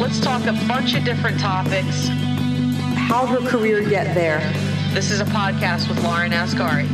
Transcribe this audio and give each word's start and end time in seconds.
Let's 0.00 0.20
talk 0.20 0.42
a 0.46 0.52
bunch 0.68 0.94
of 0.94 1.04
different 1.04 1.40
topics. 1.40 2.06
How'd 2.94 3.30
her 3.30 3.40
career 3.40 3.82
get 3.82 4.14
there? 4.14 4.38
This 4.94 5.10
is 5.10 5.18
a 5.18 5.24
podcast 5.24 5.88
with 5.88 6.00
Lauren 6.04 6.30
Asgari. 6.30 6.86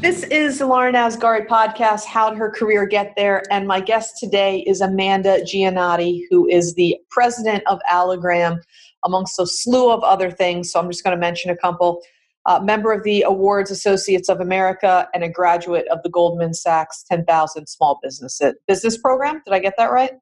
This 0.00 0.24
is 0.24 0.58
the 0.58 0.66
Lauren 0.66 0.96
Asgari 0.96 1.46
podcast, 1.46 2.04
How'd 2.04 2.36
Her 2.36 2.50
Career 2.50 2.84
Get 2.84 3.12
There? 3.16 3.44
And 3.52 3.68
my 3.68 3.78
guest 3.78 4.18
today 4.18 4.64
is 4.66 4.80
Amanda 4.80 5.42
Giannotti, 5.42 6.22
who 6.28 6.48
is 6.48 6.74
the 6.74 6.96
president 7.10 7.62
of 7.68 7.78
Allogram, 7.88 8.60
amongst 9.04 9.38
a 9.38 9.46
slew 9.46 9.92
of 9.92 10.02
other 10.02 10.32
things. 10.32 10.72
So 10.72 10.80
I'm 10.80 10.90
just 10.90 11.04
going 11.04 11.16
to 11.16 11.20
mention 11.20 11.52
a 11.52 11.56
couple. 11.56 12.02
Uh, 12.44 12.58
member 12.60 12.92
of 12.92 13.04
the 13.04 13.22
Awards 13.22 13.70
Associates 13.70 14.28
of 14.28 14.40
America 14.40 15.08
and 15.14 15.22
a 15.22 15.28
graduate 15.28 15.86
of 15.88 16.02
the 16.02 16.10
Goldman 16.10 16.54
Sachs 16.54 17.04
10,000 17.08 17.66
Small 17.66 18.00
Business 18.02 18.40
Business 18.66 18.98
Program. 18.98 19.40
Did 19.44 19.54
I 19.54 19.60
get 19.60 19.74
that 19.78 19.92
right? 19.92 20.12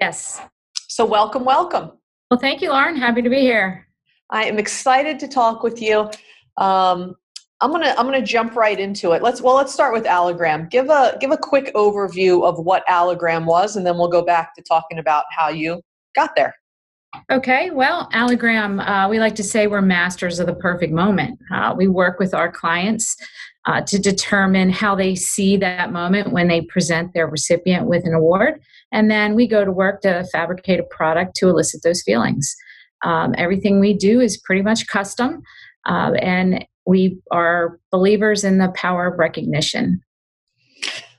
Yes. 0.00 0.40
So 0.88 1.04
welcome, 1.04 1.44
welcome. 1.44 1.92
Well, 2.30 2.40
thank 2.40 2.62
you, 2.62 2.70
Lauren. 2.70 2.96
Happy 2.96 3.22
to 3.22 3.30
be 3.30 3.40
here. 3.40 3.86
I 4.30 4.44
am 4.44 4.58
excited 4.58 5.18
to 5.20 5.28
talk 5.28 5.62
with 5.62 5.80
you. 5.80 6.10
Um, 6.56 7.14
I'm 7.60 7.72
gonna 7.72 7.94
I'm 7.98 8.06
gonna 8.06 8.24
jump 8.24 8.54
right 8.54 8.78
into 8.78 9.12
it. 9.12 9.22
Let's 9.22 9.40
well 9.40 9.56
let's 9.56 9.72
start 9.72 9.92
with 9.92 10.04
Allogram. 10.04 10.70
Give 10.70 10.90
a 10.90 11.16
give 11.20 11.32
a 11.32 11.36
quick 11.36 11.74
overview 11.74 12.44
of 12.44 12.58
what 12.58 12.86
Allogram 12.86 13.46
was, 13.46 13.76
and 13.76 13.84
then 13.84 13.96
we'll 13.96 14.08
go 14.08 14.24
back 14.24 14.54
to 14.54 14.62
talking 14.62 14.98
about 14.98 15.24
how 15.30 15.48
you 15.48 15.80
got 16.14 16.36
there. 16.36 16.54
Okay, 17.30 17.70
well, 17.70 18.08
Allogram, 18.12 18.80
uh, 18.80 19.08
we 19.08 19.18
like 19.18 19.34
to 19.36 19.42
say 19.42 19.66
we're 19.66 19.80
masters 19.80 20.38
of 20.38 20.46
the 20.46 20.54
perfect 20.54 20.92
moment. 20.92 21.38
Uh, 21.52 21.74
we 21.76 21.88
work 21.88 22.18
with 22.18 22.34
our 22.34 22.52
clients 22.52 23.16
uh, 23.64 23.80
to 23.82 23.98
determine 23.98 24.70
how 24.70 24.94
they 24.94 25.14
see 25.14 25.56
that 25.56 25.90
moment 25.90 26.32
when 26.32 26.48
they 26.48 26.60
present 26.62 27.12
their 27.14 27.26
recipient 27.26 27.86
with 27.86 28.04
an 28.06 28.12
award, 28.12 28.60
and 28.92 29.10
then 29.10 29.34
we 29.34 29.46
go 29.46 29.64
to 29.64 29.72
work 29.72 30.02
to 30.02 30.26
fabricate 30.32 30.80
a 30.80 30.84
product 30.84 31.34
to 31.36 31.48
elicit 31.48 31.82
those 31.82 32.02
feelings. 32.02 32.54
Um, 33.04 33.34
everything 33.38 33.80
we 33.80 33.94
do 33.94 34.20
is 34.20 34.36
pretty 34.36 34.62
much 34.62 34.86
custom, 34.86 35.42
uh, 35.86 36.12
and 36.20 36.66
we 36.86 37.20
are 37.30 37.78
believers 37.90 38.44
in 38.44 38.58
the 38.58 38.68
power 38.70 39.06
of 39.06 39.18
recognition. 39.18 40.02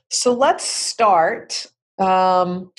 So 0.08 0.32
let's 0.34 0.64
start. 0.64 1.66
Um, 1.98 2.72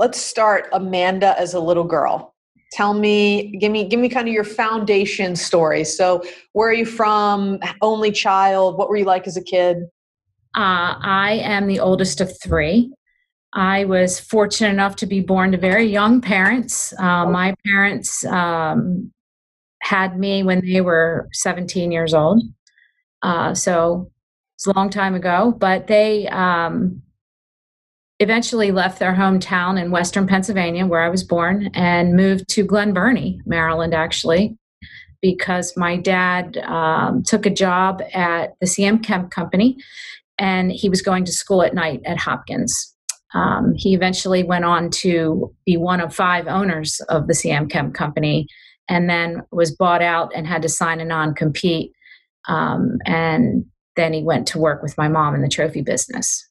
let's 0.00 0.18
start 0.18 0.66
Amanda 0.72 1.38
as 1.38 1.52
a 1.52 1.60
little 1.60 1.84
girl. 1.84 2.34
Tell 2.72 2.94
me, 2.94 3.54
give 3.58 3.70
me, 3.70 3.86
give 3.86 4.00
me 4.00 4.08
kind 4.08 4.26
of 4.26 4.32
your 4.32 4.44
foundation 4.44 5.36
story. 5.36 5.84
So, 5.84 6.24
where 6.54 6.70
are 6.70 6.72
you 6.72 6.86
from? 6.86 7.58
Only 7.82 8.10
child? 8.10 8.78
What 8.78 8.88
were 8.88 8.96
you 8.96 9.04
like 9.04 9.26
as 9.26 9.36
a 9.36 9.42
kid? 9.42 9.76
Uh, 10.56 10.96
I 11.02 11.40
am 11.44 11.66
the 11.66 11.80
oldest 11.80 12.22
of 12.22 12.32
three. 12.40 12.90
I 13.52 13.84
was 13.84 14.18
fortunate 14.18 14.70
enough 14.70 14.96
to 14.96 15.06
be 15.06 15.20
born 15.20 15.52
to 15.52 15.58
very 15.58 15.84
young 15.84 16.22
parents. 16.22 16.94
Uh, 16.98 17.26
my 17.26 17.54
parents 17.66 18.24
um, 18.24 19.12
had 19.82 20.18
me 20.18 20.42
when 20.42 20.64
they 20.64 20.80
were 20.80 21.28
17 21.34 21.92
years 21.92 22.14
old. 22.14 22.42
Uh, 23.22 23.52
so 23.52 24.10
it's 24.56 24.66
a 24.66 24.72
long 24.72 24.88
time 24.88 25.14
ago, 25.14 25.52
but 25.58 25.88
they 25.88 26.26
um, 26.28 27.02
eventually 28.20 28.70
left 28.70 28.98
their 28.98 29.14
hometown 29.14 29.80
in 29.82 29.90
Western 29.90 30.26
Pennsylvania, 30.26 30.86
where 30.86 31.02
I 31.02 31.08
was 31.08 31.24
born, 31.24 31.70
and 31.74 32.14
moved 32.14 32.48
to 32.50 32.62
Glen 32.62 32.92
Burnie, 32.92 33.40
Maryland, 33.46 33.94
actually, 33.94 34.56
because 35.22 35.76
my 35.76 35.96
dad 35.96 36.58
um, 36.58 37.22
took 37.22 37.46
a 37.46 37.50
job 37.50 38.02
at 38.12 38.54
the 38.60 38.66
CM 38.66 39.02
Kemp 39.02 39.30
Company 39.30 39.76
and 40.38 40.72
he 40.72 40.88
was 40.88 41.02
going 41.02 41.24
to 41.24 41.32
school 41.32 41.62
at 41.62 41.74
night 41.74 42.00
at 42.06 42.18
Hopkins. 42.18 42.94
Um, 43.34 43.74
he 43.76 43.94
eventually 43.94 44.42
went 44.42 44.64
on 44.64 44.90
to 44.90 45.54
be 45.64 45.76
one 45.76 46.00
of 46.00 46.14
five 46.14 46.46
owners 46.46 47.00
of 47.08 47.26
the 47.26 47.34
CM 47.34 47.70
Kemp 47.70 47.94
Company 47.94 48.48
and 48.88 49.08
then 49.08 49.42
was 49.52 49.74
bought 49.74 50.02
out 50.02 50.32
and 50.34 50.46
had 50.46 50.62
to 50.62 50.68
sign 50.68 51.00
a 51.00 51.04
non 51.04 51.34
compete. 51.34 51.92
Um, 52.48 52.98
and 53.04 53.66
then 53.96 54.12
he 54.12 54.22
went 54.22 54.48
to 54.48 54.58
work 54.58 54.82
with 54.82 54.96
my 54.98 55.08
mom 55.08 55.34
in 55.34 55.42
the 55.42 55.48
trophy 55.48 55.82
business. 55.82 56.49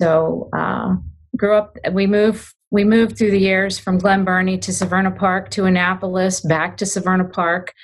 So 0.00 0.48
uh, 0.56 0.94
grew 1.36 1.54
up. 1.54 1.76
We 1.92 2.06
moved. 2.06 2.54
We 2.70 2.84
moved 2.84 3.18
through 3.18 3.32
the 3.32 3.38
years 3.38 3.78
from 3.78 3.98
Glen 3.98 4.24
Burnie 4.24 4.56
to 4.58 4.70
Severna 4.70 5.14
Park 5.14 5.50
to 5.50 5.66
Annapolis, 5.66 6.40
back 6.40 6.78
to 6.78 6.86
Severna 6.86 7.30
Park. 7.30 7.74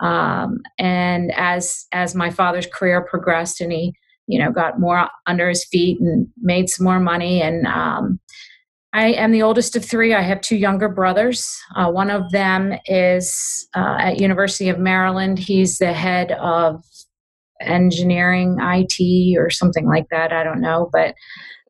Um, 0.00 0.62
and 0.78 1.32
as 1.36 1.86
as 1.92 2.14
my 2.14 2.30
father's 2.30 2.66
career 2.66 3.02
progressed, 3.02 3.60
and 3.60 3.72
he 3.72 3.92
you 4.26 4.38
know 4.38 4.50
got 4.50 4.80
more 4.80 5.08
under 5.26 5.48
his 5.48 5.66
feet 5.66 6.00
and 6.00 6.28
made 6.40 6.68
some 6.68 6.84
more 6.84 7.00
money, 7.00 7.42
and 7.42 7.66
um, 7.66 8.18
I 8.94 9.08
am 9.08 9.32
the 9.32 9.42
oldest 9.42 9.76
of 9.76 9.84
three. 9.84 10.14
I 10.14 10.22
have 10.22 10.40
two 10.40 10.56
younger 10.56 10.88
brothers. 10.88 11.60
Uh, 11.76 11.90
one 11.90 12.10
of 12.10 12.30
them 12.32 12.72
is 12.86 13.68
uh, 13.76 13.98
at 14.00 14.20
University 14.20 14.70
of 14.70 14.78
Maryland. 14.78 15.38
He's 15.38 15.76
the 15.78 15.92
head 15.92 16.32
of 16.32 16.82
engineering, 17.60 18.56
IT, 18.60 19.38
or 19.38 19.50
something 19.50 19.86
like 19.86 20.06
that. 20.10 20.32
I 20.32 20.42
don't 20.42 20.60
know, 20.60 20.88
but 20.92 21.14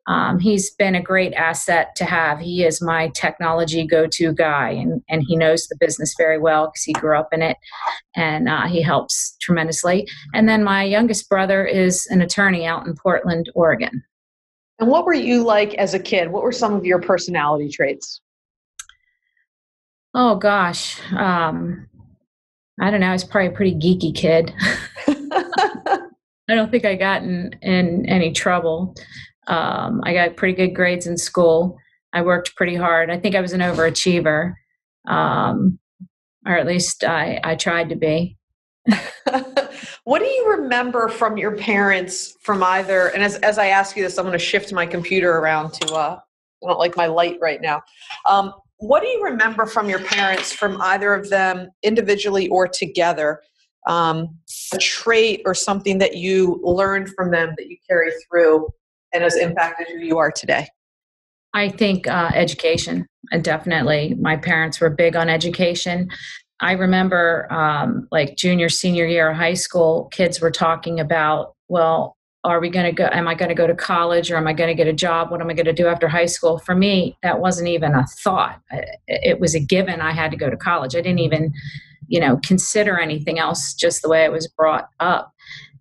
um, 0.09 0.39
he's 0.39 0.71
been 0.71 0.95
a 0.95 1.01
great 1.01 1.33
asset 1.33 1.95
to 1.97 2.03
have. 2.03 2.39
He 2.39 2.65
is 2.65 2.81
my 2.81 3.09
technology 3.09 3.85
go-to 3.85 4.33
guy, 4.33 4.71
and 4.71 5.03
and 5.07 5.23
he 5.25 5.37
knows 5.37 5.67
the 5.67 5.77
business 5.79 6.15
very 6.17 6.39
well 6.39 6.67
because 6.67 6.83
he 6.83 6.93
grew 6.93 7.15
up 7.15 7.29
in 7.31 7.43
it, 7.43 7.57
and 8.15 8.49
uh, 8.49 8.65
he 8.65 8.81
helps 8.81 9.37
tremendously. 9.39 10.07
And 10.33 10.49
then 10.49 10.63
my 10.63 10.83
youngest 10.83 11.29
brother 11.29 11.63
is 11.63 12.07
an 12.07 12.21
attorney 12.21 12.65
out 12.65 12.87
in 12.87 12.95
Portland, 12.95 13.51
Oregon. 13.53 14.03
And 14.79 14.89
what 14.89 15.05
were 15.05 15.13
you 15.13 15.43
like 15.43 15.75
as 15.75 15.93
a 15.93 15.99
kid? 15.99 16.31
What 16.31 16.41
were 16.41 16.51
some 16.51 16.73
of 16.73 16.85
your 16.85 16.99
personality 16.99 17.69
traits? 17.69 18.19
Oh 20.15 20.37
gosh, 20.37 20.99
um, 21.11 21.87
I 22.81 22.89
don't 22.89 23.01
know. 23.01 23.09
I 23.09 23.13
was 23.13 23.23
probably 23.23 23.53
a 23.53 23.55
pretty 23.55 23.75
geeky 23.75 24.15
kid. 24.15 24.53
I 26.49 26.55
don't 26.55 26.71
think 26.71 26.83
I 26.83 26.95
got 26.95 27.21
in, 27.21 27.51
in 27.61 28.07
any 28.07 28.31
trouble. 28.31 28.95
Um, 29.49 30.01
I 30.05 30.13
got 30.13 30.37
pretty 30.37 30.53
good 30.53 30.75
grades 30.75 31.07
in 31.07 31.17
school. 31.17 31.77
I 32.13 32.21
worked 32.21 32.55
pretty 32.55 32.75
hard. 32.75 33.09
I 33.09 33.19
think 33.19 33.35
I 33.35 33.41
was 33.41 33.53
an 33.53 33.61
overachiever, 33.61 34.53
um, 35.07 35.79
or 36.45 36.57
at 36.57 36.67
least 36.67 37.03
I, 37.03 37.39
I 37.43 37.55
tried 37.55 37.89
to 37.89 37.95
be. 37.95 38.37
what 40.05 40.19
do 40.19 40.25
you 40.25 40.51
remember 40.51 41.09
from 41.09 41.37
your 41.37 41.55
parents 41.55 42.35
from 42.41 42.63
either 42.63 43.09
and 43.09 43.21
as, 43.21 43.35
as 43.37 43.59
i 43.59 43.67
ask 43.67 43.95
you 43.95 44.01
this 44.01 44.17
i'm 44.17 44.25
going 44.25 44.31
to 44.31 44.43
shift 44.43 44.73
my 44.73 44.85
computer 44.85 45.37
around 45.37 45.71
to 45.71 45.93
uh 45.93 46.17
i 46.63 46.67
don't 46.67 46.79
like 46.79 46.95
my 46.95 47.05
light 47.05 47.37
right 47.41 47.61
now 47.61 47.81
um, 48.27 48.53
what 48.77 49.01
do 49.01 49.07
you 49.07 49.21
remember 49.23 49.65
from 49.65 49.89
your 49.89 49.99
parents 49.99 50.51
from 50.51 50.81
either 50.81 51.13
of 51.13 51.29
them 51.29 51.69
individually 51.83 52.47
or 52.47 52.67
together 52.67 53.41
um, 53.87 54.37
a 54.73 54.77
trait 54.77 55.41
or 55.45 55.53
something 55.53 55.97
that 55.99 56.15
you 56.15 56.59
learned 56.63 57.09
from 57.09 57.31
them 57.31 57.53
that 57.57 57.67
you 57.67 57.77
carry 57.87 58.11
through 58.27 58.67
and 59.13 59.23
has 59.23 59.35
impacted 59.35 59.87
who 59.87 59.99
you 59.99 60.17
are 60.17 60.31
today 60.31 60.67
I 61.53 61.69
think 61.69 62.07
uh, 62.07 62.31
education, 62.33 63.07
definitely 63.41 64.15
my 64.19 64.37
parents 64.37 64.79
were 64.79 64.89
big 64.89 65.15
on 65.15 65.29
education. 65.29 66.09
I 66.61 66.73
remember 66.73 67.51
um, 67.51 68.07
like 68.11 68.35
junior, 68.35 68.69
senior 68.69 69.05
year 69.05 69.31
of 69.31 69.37
high 69.37 69.53
school, 69.53 70.09
kids 70.11 70.41
were 70.41 70.51
talking 70.51 70.99
about, 70.99 71.55
well, 71.67 72.15
are 72.43 72.59
we 72.59 72.69
going 72.69 72.85
to 72.85 72.91
go? 72.91 73.09
Am 73.11 73.27
I 73.27 73.35
going 73.35 73.49
to 73.49 73.55
go 73.55 73.67
to 73.67 73.75
college 73.75 74.31
or 74.31 74.37
am 74.37 74.47
I 74.47 74.53
going 74.53 74.69
to 74.69 74.73
get 74.75 74.87
a 74.87 74.93
job? 74.93 75.29
What 75.29 75.41
am 75.41 75.49
I 75.49 75.53
going 75.53 75.65
to 75.65 75.73
do 75.73 75.87
after 75.87 76.07
high 76.07 76.25
school? 76.25 76.59
For 76.59 76.75
me, 76.75 77.17
that 77.21 77.39
wasn't 77.39 77.67
even 77.67 77.93
a 77.93 78.05
thought. 78.23 78.61
It 79.07 79.39
was 79.39 79.55
a 79.55 79.59
given 79.59 79.99
I 79.99 80.11
had 80.11 80.31
to 80.31 80.37
go 80.37 80.49
to 80.49 80.55
college. 80.55 80.95
I 80.95 81.01
didn't 81.01 81.19
even, 81.19 81.53
you 82.07 82.19
know, 82.19 82.39
consider 82.45 82.97
anything 82.97 83.39
else, 83.39 83.73
just 83.73 84.01
the 84.01 84.09
way 84.09 84.23
I 84.23 84.29
was 84.29 84.47
brought 84.47 84.87
up. 85.01 85.33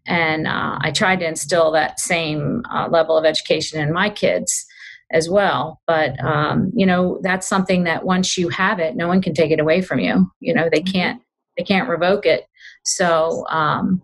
And 0.09 0.47
uh, 0.47 0.79
I 0.81 0.91
tried 0.91 1.21
to 1.21 1.29
instill 1.29 1.71
that 1.73 2.01
same 2.01 2.63
uh, 2.73 2.89
level 2.89 3.17
of 3.17 3.25
education 3.25 3.81
in 3.81 3.93
my 3.93 4.11
kids 4.11 4.67
as 5.13 5.29
well. 5.29 5.81
But 5.87 6.23
um, 6.23 6.73
you 6.75 6.87
know, 6.87 7.21
that's 7.23 7.47
something 7.47 7.85
that 7.85 8.05
once 8.05 8.37
you 8.37 8.49
have 8.49 8.81
it, 8.81 8.97
no 8.97 9.07
one 9.07 9.23
can 9.23 9.35
take 9.35 9.51
it 9.51 9.61
away 9.61 9.83
from 9.83 10.01
you. 10.01 10.31
You 10.41 10.55
know, 10.55 10.69
they 10.71 10.81
mm-hmm. 10.81 10.93
can't 10.93 11.23
they 11.57 11.65
can't 11.65 11.89
revoke 11.89 12.27
it. 12.27 12.47
So 12.85 13.45
um, 13.49 14.03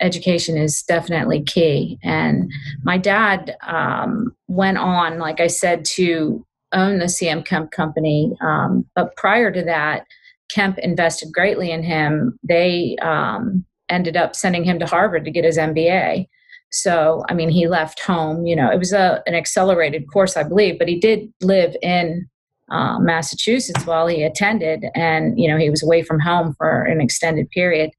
education 0.00 0.56
is 0.56 0.82
definitely 0.82 1.42
key. 1.42 1.98
And 2.02 2.50
my 2.82 2.98
dad 2.98 3.56
um, 3.66 4.34
went 4.48 4.78
on, 4.78 5.18
like 5.18 5.40
I 5.40 5.46
said, 5.46 5.84
to 5.96 6.44
own 6.72 6.98
the 6.98 7.06
CM 7.06 7.44
Kemp 7.44 7.70
company. 7.70 8.32
Um, 8.40 8.86
but 8.94 9.14
prior 9.16 9.52
to 9.52 9.62
that, 9.64 10.06
Kemp 10.50 10.78
invested 10.78 11.32
greatly 11.32 11.70
in 11.70 11.82
him. 11.82 12.38
They 12.42 12.96
um, 13.02 13.64
ended 13.88 14.16
up 14.16 14.34
sending 14.34 14.64
him 14.64 14.78
to 14.78 14.86
Harvard 14.86 15.24
to 15.24 15.30
get 15.30 15.44
his 15.44 15.58
MBA. 15.58 16.26
So, 16.72 17.24
I 17.28 17.34
mean, 17.34 17.48
he 17.48 17.68
left 17.68 18.00
home. 18.00 18.46
You 18.46 18.56
know, 18.56 18.70
it 18.70 18.78
was 18.78 18.92
a 18.92 19.22
an 19.26 19.34
accelerated 19.34 20.10
course, 20.12 20.36
I 20.36 20.42
believe, 20.42 20.78
but 20.78 20.88
he 20.88 20.98
did 20.98 21.32
live 21.40 21.76
in 21.82 22.28
uh, 22.70 22.98
Massachusetts 22.98 23.86
while 23.86 24.06
he 24.06 24.22
attended, 24.22 24.86
and 24.94 25.38
you 25.38 25.48
know, 25.48 25.56
he 25.56 25.70
was 25.70 25.82
away 25.82 26.02
from 26.02 26.18
home 26.18 26.54
for 26.58 26.82
an 26.82 27.00
extended 27.00 27.48
period. 27.50 27.90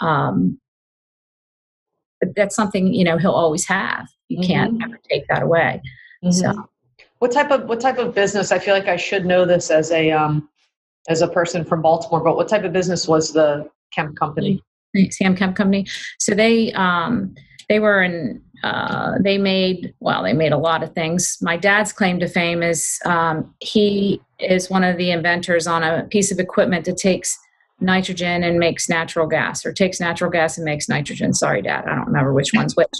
Um, 0.00 0.58
but 2.20 2.34
that's 2.34 2.56
something 2.56 2.92
you 2.92 3.04
know 3.04 3.18
he'll 3.18 3.30
always 3.30 3.66
have. 3.66 4.08
You 4.28 4.46
can't 4.46 4.74
mm-hmm. 4.74 4.82
ever 4.82 5.00
take 5.08 5.26
that 5.28 5.42
away. 5.42 5.80
So 6.30 6.52
Mhm. 6.52 6.68
What 7.18 7.32
type 7.32 7.50
of 7.50 7.68
what 7.68 7.80
type 7.80 7.98
of 7.98 8.14
business? 8.14 8.52
I 8.52 8.58
feel 8.58 8.74
like 8.74 8.86
I 8.86 8.96
should 8.96 9.26
know 9.26 9.44
this 9.44 9.70
as 9.70 9.90
a 9.90 10.10
um, 10.12 10.48
as 11.08 11.20
a 11.20 11.28
person 11.28 11.64
from 11.64 11.82
Baltimore. 11.82 12.22
But 12.22 12.36
what 12.36 12.48
type 12.48 12.64
of 12.64 12.72
business 12.72 13.08
was 13.08 13.32
the 13.32 13.68
Kemp 13.92 14.16
company? 14.16 14.62
CM 14.96 15.36
Kemp 15.36 15.56
Company. 15.56 15.86
So 16.18 16.34
they 16.34 16.72
um, 16.72 17.34
they 17.68 17.80
were 17.80 18.02
in 18.02 18.42
uh, 18.64 19.12
they 19.20 19.38
made 19.38 19.94
well 20.00 20.22
they 20.22 20.32
made 20.32 20.52
a 20.52 20.58
lot 20.58 20.82
of 20.82 20.92
things. 20.92 21.38
My 21.40 21.56
dad's 21.56 21.92
claim 21.92 22.18
to 22.20 22.28
fame 22.28 22.62
is 22.62 22.98
um, 23.04 23.54
he 23.60 24.20
is 24.40 24.70
one 24.70 24.84
of 24.84 24.96
the 24.96 25.10
inventors 25.10 25.66
on 25.66 25.82
a 25.82 26.04
piece 26.04 26.32
of 26.32 26.38
equipment 26.38 26.84
that 26.86 26.96
takes 26.96 27.36
nitrogen 27.80 28.42
and 28.42 28.58
makes 28.58 28.88
natural 28.88 29.26
gas, 29.26 29.64
or 29.64 29.72
takes 29.72 30.00
natural 30.00 30.30
gas 30.30 30.56
and 30.56 30.64
makes 30.64 30.88
nitrogen. 30.88 31.32
Sorry, 31.32 31.62
Dad, 31.62 31.84
I 31.86 31.94
don't 31.94 32.06
remember 32.06 32.32
which 32.32 32.50
one's 32.54 32.74
which. 32.76 32.88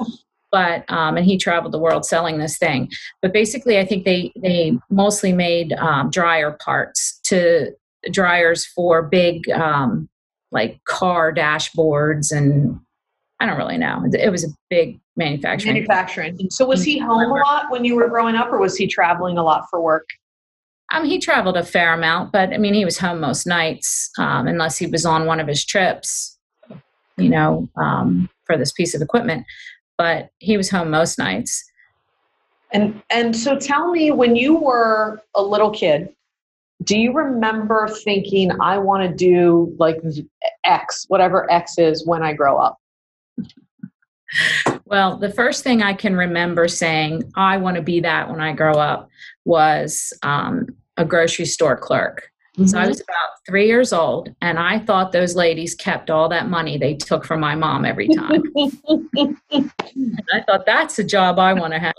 But 0.50 0.90
um, 0.90 1.18
and 1.18 1.26
he 1.26 1.36
traveled 1.36 1.74
the 1.74 1.78
world 1.78 2.06
selling 2.06 2.38
this 2.38 2.56
thing. 2.56 2.88
But 3.20 3.34
basically, 3.34 3.78
I 3.78 3.84
think 3.84 4.06
they 4.06 4.32
they 4.40 4.78
mostly 4.88 5.30
made 5.30 5.74
um, 5.74 6.08
dryer 6.08 6.52
parts 6.52 7.20
to 7.24 7.72
dryers 8.10 8.64
for 8.64 9.02
big 9.02 9.46
um, 9.50 10.08
like 10.50 10.82
car 10.84 11.32
dashboards 11.32 12.32
and 12.32 12.80
I 13.40 13.46
don't 13.46 13.56
really 13.56 13.78
know. 13.78 14.04
It 14.12 14.30
was 14.30 14.44
a 14.44 14.48
big 14.68 14.98
manufacturing. 15.16 15.74
Manufacturing. 15.74 16.50
So 16.50 16.66
was 16.66 16.82
he 16.82 16.98
home 16.98 17.30
a 17.30 17.34
lot 17.34 17.70
when 17.70 17.84
you 17.84 17.94
were 17.94 18.08
growing 18.08 18.34
up, 18.34 18.48
or 18.52 18.58
was 18.58 18.76
he 18.76 18.88
traveling 18.88 19.38
a 19.38 19.44
lot 19.44 19.64
for 19.70 19.80
work? 19.80 20.08
Um, 20.92 21.04
he 21.04 21.18
traveled 21.18 21.56
a 21.56 21.62
fair 21.62 21.92
amount, 21.92 22.32
but 22.32 22.52
I 22.52 22.58
mean, 22.58 22.74
he 22.74 22.84
was 22.84 22.98
home 22.98 23.20
most 23.20 23.46
nights, 23.46 24.10
um, 24.18 24.48
unless 24.48 24.78
he 24.78 24.86
was 24.86 25.06
on 25.06 25.26
one 25.26 25.38
of 25.38 25.46
his 25.46 25.64
trips, 25.64 26.36
you 27.16 27.28
know, 27.28 27.68
um, 27.76 28.28
for 28.44 28.56
this 28.56 28.72
piece 28.72 28.94
of 28.94 29.02
equipment. 29.02 29.44
But 29.98 30.30
he 30.38 30.56
was 30.56 30.70
home 30.70 30.90
most 30.90 31.18
nights. 31.18 31.64
And 32.72 33.02
and 33.10 33.36
so 33.36 33.56
tell 33.56 33.90
me, 33.90 34.10
when 34.10 34.34
you 34.34 34.56
were 34.56 35.22
a 35.36 35.42
little 35.42 35.70
kid, 35.70 36.08
do 36.84 36.98
you 36.98 37.12
remember 37.12 37.88
thinking, 37.88 38.50
"I 38.60 38.78
want 38.78 39.08
to 39.08 39.14
do 39.14 39.74
like 39.78 40.00
X, 40.64 41.04
whatever 41.08 41.50
X 41.50 41.78
is, 41.78 42.06
when 42.06 42.22
I 42.22 42.32
grow 42.32 42.58
up"? 42.58 42.78
Well, 44.84 45.16
the 45.18 45.30
first 45.30 45.64
thing 45.64 45.82
I 45.82 45.94
can 45.94 46.16
remember 46.16 46.68
saying, 46.68 47.30
I 47.34 47.56
want 47.56 47.76
to 47.76 47.82
be 47.82 48.00
that 48.00 48.30
when 48.30 48.40
I 48.40 48.52
grow 48.52 48.74
up, 48.74 49.08
was 49.44 50.12
um, 50.22 50.66
a 50.96 51.04
grocery 51.04 51.46
store 51.46 51.76
clerk. 51.76 52.30
So 52.66 52.76
I 52.76 52.88
was 52.88 53.00
about 53.00 53.30
three 53.46 53.68
years 53.68 53.92
old, 53.92 54.34
and 54.40 54.58
I 54.58 54.80
thought 54.80 55.12
those 55.12 55.36
ladies 55.36 55.76
kept 55.76 56.10
all 56.10 56.28
that 56.30 56.48
money 56.48 56.76
they 56.76 56.94
took 56.94 57.24
from 57.24 57.38
my 57.38 57.54
mom 57.54 57.84
every 57.84 58.08
time. 58.08 58.42
I 58.56 60.42
thought 60.44 60.66
that's 60.66 60.98
a 60.98 61.04
job 61.04 61.38
I 61.38 61.52
want 61.52 61.72
to 61.74 61.78
have. 61.78 61.94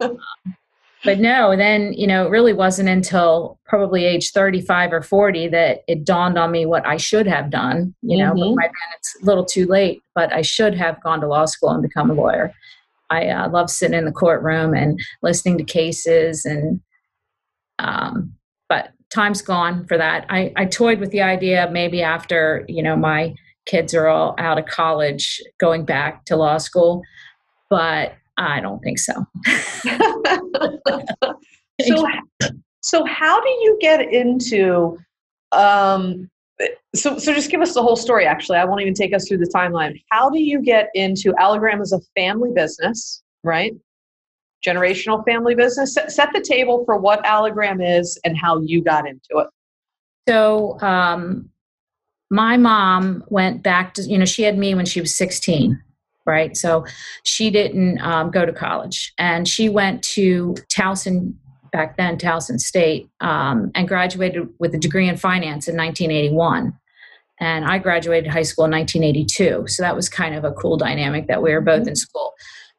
Um, 0.00 0.18
but 1.06 1.18
no, 1.18 1.56
then, 1.56 1.92
you 1.94 2.06
know, 2.06 2.26
it 2.26 2.30
really 2.30 2.52
wasn't 2.52 2.88
until 2.88 3.58
probably 3.64 4.04
age 4.04 4.32
35 4.32 4.92
or 4.92 5.02
40 5.02 5.48
that 5.48 5.82
it 5.88 6.04
dawned 6.04 6.36
on 6.38 6.50
me 6.50 6.66
what 6.66 6.86
I 6.86 6.96
should 6.96 7.26
have 7.26 7.50
done. 7.50 7.94
You 8.02 8.18
know, 8.18 8.34
but 8.34 8.40
Mhm. 8.40 8.56
by 8.56 8.64
then 8.64 8.98
it's 8.98 9.16
a 9.22 9.24
little 9.24 9.44
too 9.44 9.66
late, 9.66 10.02
but 10.14 10.32
I 10.32 10.42
should 10.42 10.74
have 10.74 11.02
gone 11.02 11.20
to 11.20 11.26
law 11.28 11.46
school 11.46 11.70
and 11.70 11.82
become 11.82 12.10
a 12.10 12.14
lawyer. 12.14 12.52
I 13.08 13.28
uh, 13.28 13.48
love 13.48 13.70
sitting 13.70 13.96
in 13.96 14.04
the 14.04 14.12
courtroom 14.12 14.74
and 14.74 15.00
listening 15.22 15.58
to 15.58 15.64
cases 15.64 16.44
and, 16.44 16.80
um, 17.78 18.34
but 18.68 18.90
time's 19.10 19.42
gone 19.42 19.86
for 19.86 19.96
that. 19.96 20.26
I, 20.28 20.52
I 20.56 20.64
toyed 20.66 20.98
with 20.98 21.12
the 21.12 21.22
idea 21.22 21.68
maybe 21.70 22.02
after, 22.02 22.64
you 22.68 22.82
know, 22.82 22.96
my 22.96 23.34
kids 23.66 23.94
are 23.94 24.08
all 24.08 24.34
out 24.38 24.58
of 24.58 24.66
college 24.66 25.40
going 25.58 25.84
back 25.84 26.24
to 26.26 26.36
law 26.36 26.58
school, 26.58 27.02
but 27.70 28.14
I 28.38 28.60
don't 28.60 28.80
think 28.80 28.98
so. 28.98 29.14
so 31.82 32.06
so 32.82 33.04
how 33.04 33.40
do 33.40 33.48
you 33.48 33.78
get 33.80 34.12
into 34.12 34.98
um 35.52 36.28
so 36.94 37.18
so 37.18 37.32
just 37.34 37.50
give 37.50 37.60
us 37.60 37.74
the 37.74 37.82
whole 37.82 37.96
story 37.96 38.26
actually. 38.26 38.58
I 38.58 38.64
won't 38.64 38.80
even 38.80 38.94
take 38.94 39.14
us 39.14 39.28
through 39.28 39.38
the 39.38 39.50
timeline. 39.54 40.02
How 40.10 40.30
do 40.30 40.38
you 40.40 40.60
get 40.60 40.90
into 40.94 41.32
Allogram 41.34 41.80
as 41.80 41.92
a 41.92 42.00
family 42.14 42.50
business 42.54 43.22
right? 43.46 43.74
Generational 44.66 45.24
family 45.24 45.54
business. 45.54 45.94
Set, 45.94 46.10
set 46.12 46.30
the 46.34 46.40
table 46.40 46.84
for 46.84 46.98
what 46.98 47.24
Allogram 47.24 47.80
is 47.80 48.18
and 48.24 48.36
how 48.36 48.60
you 48.60 48.82
got 48.82 49.08
into 49.08 49.38
it. 49.38 49.46
So, 50.28 50.78
um, 50.80 51.48
my 52.28 52.56
mom 52.56 53.22
went 53.28 53.62
back 53.62 53.94
to, 53.94 54.02
you 54.02 54.18
know, 54.18 54.24
she 54.24 54.42
had 54.42 54.58
me 54.58 54.74
when 54.74 54.84
she 54.84 55.00
was 55.00 55.14
16, 55.14 55.80
right? 56.26 56.56
So 56.56 56.84
she 57.22 57.50
didn't 57.50 58.00
um, 58.00 58.30
go 58.30 58.44
to 58.44 58.52
college 58.52 59.14
and 59.18 59.46
she 59.48 59.68
went 59.68 60.02
to 60.02 60.54
Towson, 60.68 61.34
back 61.72 61.96
then, 61.96 62.16
Towson 62.16 62.58
State, 62.58 63.08
um, 63.20 63.70
and 63.74 63.86
graduated 63.86 64.48
with 64.58 64.74
a 64.74 64.78
degree 64.78 65.08
in 65.08 65.16
finance 65.16 65.68
in 65.68 65.76
1981. 65.76 66.72
And 67.38 67.66
I 67.66 67.78
graduated 67.78 68.30
high 68.30 68.42
school 68.42 68.64
in 68.64 68.70
1982. 68.70 69.68
So 69.68 69.82
that 69.82 69.94
was 69.94 70.08
kind 70.08 70.34
of 70.34 70.44
a 70.44 70.52
cool 70.52 70.76
dynamic 70.76 71.26
that 71.28 71.42
we 71.42 71.52
were 71.52 71.60
both 71.60 71.86
in 71.86 71.94
school. 71.94 72.25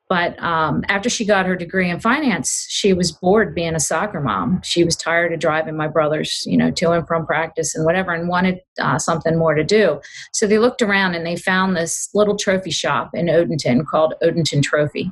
But 0.09 0.41
um, 0.41 0.85
after 0.87 1.09
she 1.09 1.25
got 1.25 1.45
her 1.45 1.57
degree 1.57 1.89
in 1.89 1.99
finance, 1.99 2.65
she 2.69 2.93
was 2.93 3.11
bored 3.11 3.53
being 3.53 3.75
a 3.75 3.79
soccer 3.79 4.21
mom. 4.21 4.61
She 4.63 4.85
was 4.85 4.95
tired 4.95 5.33
of 5.33 5.39
driving 5.39 5.75
my 5.75 5.87
brothers, 5.87 6.43
you 6.45 6.55
know, 6.55 6.71
to 6.71 6.91
and 6.91 7.05
from 7.05 7.25
practice 7.25 7.75
and 7.75 7.85
whatever, 7.85 8.13
and 8.13 8.29
wanted 8.29 8.61
uh, 8.79 8.99
something 8.99 9.37
more 9.37 9.53
to 9.53 9.65
do. 9.65 9.99
So 10.31 10.47
they 10.47 10.59
looked 10.59 10.81
around 10.81 11.15
and 11.15 11.25
they 11.25 11.35
found 11.35 11.75
this 11.75 12.09
little 12.13 12.37
trophy 12.37 12.71
shop 12.71 13.11
in 13.13 13.25
Odenton 13.25 13.85
called 13.85 14.13
Odenton 14.23 14.63
Trophy, 14.63 15.11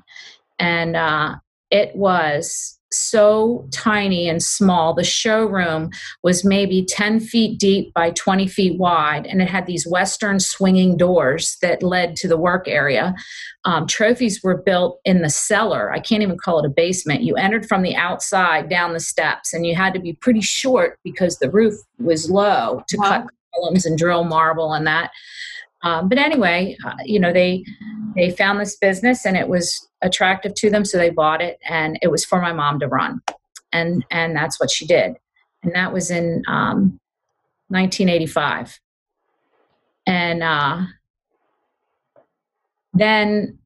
and 0.60 0.96
uh, 0.96 1.36
it 1.72 1.94
was 1.96 2.75
so 2.96 3.68
tiny 3.72 4.28
and 4.30 4.42
small. 4.42 4.94
The 4.94 5.04
showroom 5.04 5.92
was 6.24 6.46
maybe 6.46 6.86
10 6.86 7.20
feet 7.20 7.60
deep 7.60 7.94
by 7.94 8.12
20 8.12 8.48
feet 8.48 8.78
wide, 8.78 9.26
and 9.26 9.42
it 9.42 9.50
had 9.50 9.66
these 9.66 9.88
western 9.88 10.40
swinging 10.40 10.98
doors 10.98 11.58
that 11.62 11.84
led 11.84 12.16
to 12.18 12.28
the 12.28 12.38
work 12.38 12.68
area 12.68 13.16
um, 13.66 13.88
trophies 13.88 14.44
were 14.44 14.58
built 14.58 15.00
in 15.06 15.22
the 15.24 15.30
cellar. 15.30 15.92
I 15.92 16.00
can't 16.00 16.22
even 16.22 16.38
call 16.38 16.60
it 16.60 16.68
a 16.68 16.70
basement. 16.70 17.24
You 17.24 17.36
entered 17.36 17.68
from 17.68 17.82
the 17.82 17.96
outside 17.96 18.70
down 18.70 18.94
the 18.94 19.00
steps, 19.00 19.54
and 19.54 19.66
you 19.66 19.76
had 19.76 19.94
to 19.96 20.00
be 20.00 20.14
pretty 20.14 20.42
short 20.42 21.00
because 21.04 21.40
the 21.40 21.50
roof 21.50 21.74
was 22.00 22.30
low 22.30 22.84
to 22.88 22.98
Wow. 22.98 23.10
cut 23.10 23.28
columns 23.56 23.86
and 23.86 23.98
drill 23.98 24.24
marble 24.24 24.74
and 24.74 24.86
that. 24.86 25.12
Um, 25.86 26.10
but 26.10 26.18
anyway, 26.18 26.76
uh, 26.86 26.96
you 27.06 27.20
know 27.20 27.32
they 27.32 27.64
they 28.16 28.32
found 28.32 28.60
this 28.60 28.76
business 28.76 29.26
and 29.26 29.38
it 29.38 29.48
was 29.48 29.88
attractive 30.02 30.54
to 30.56 30.70
them, 30.70 30.84
so 30.84 30.98
they 30.98 31.10
bought 31.10 31.42
it, 31.42 31.58
and 31.70 31.98
it 32.02 32.10
was 32.10 32.26
for 32.26 32.42
my 32.42 32.52
mom 32.52 32.80
to 32.80 32.88
run, 32.88 33.22
and 33.72 34.04
and 34.12 34.36
that's 34.36 34.60
what 34.60 34.70
she 34.72 34.86
did, 34.86 35.16
and 35.64 35.74
that 35.74 35.94
was 35.94 36.12
in 36.12 36.44
um, 36.48 37.00
1985, 37.70 38.80
and. 40.06 40.44
Uh, 40.44 40.82
then 42.96 43.60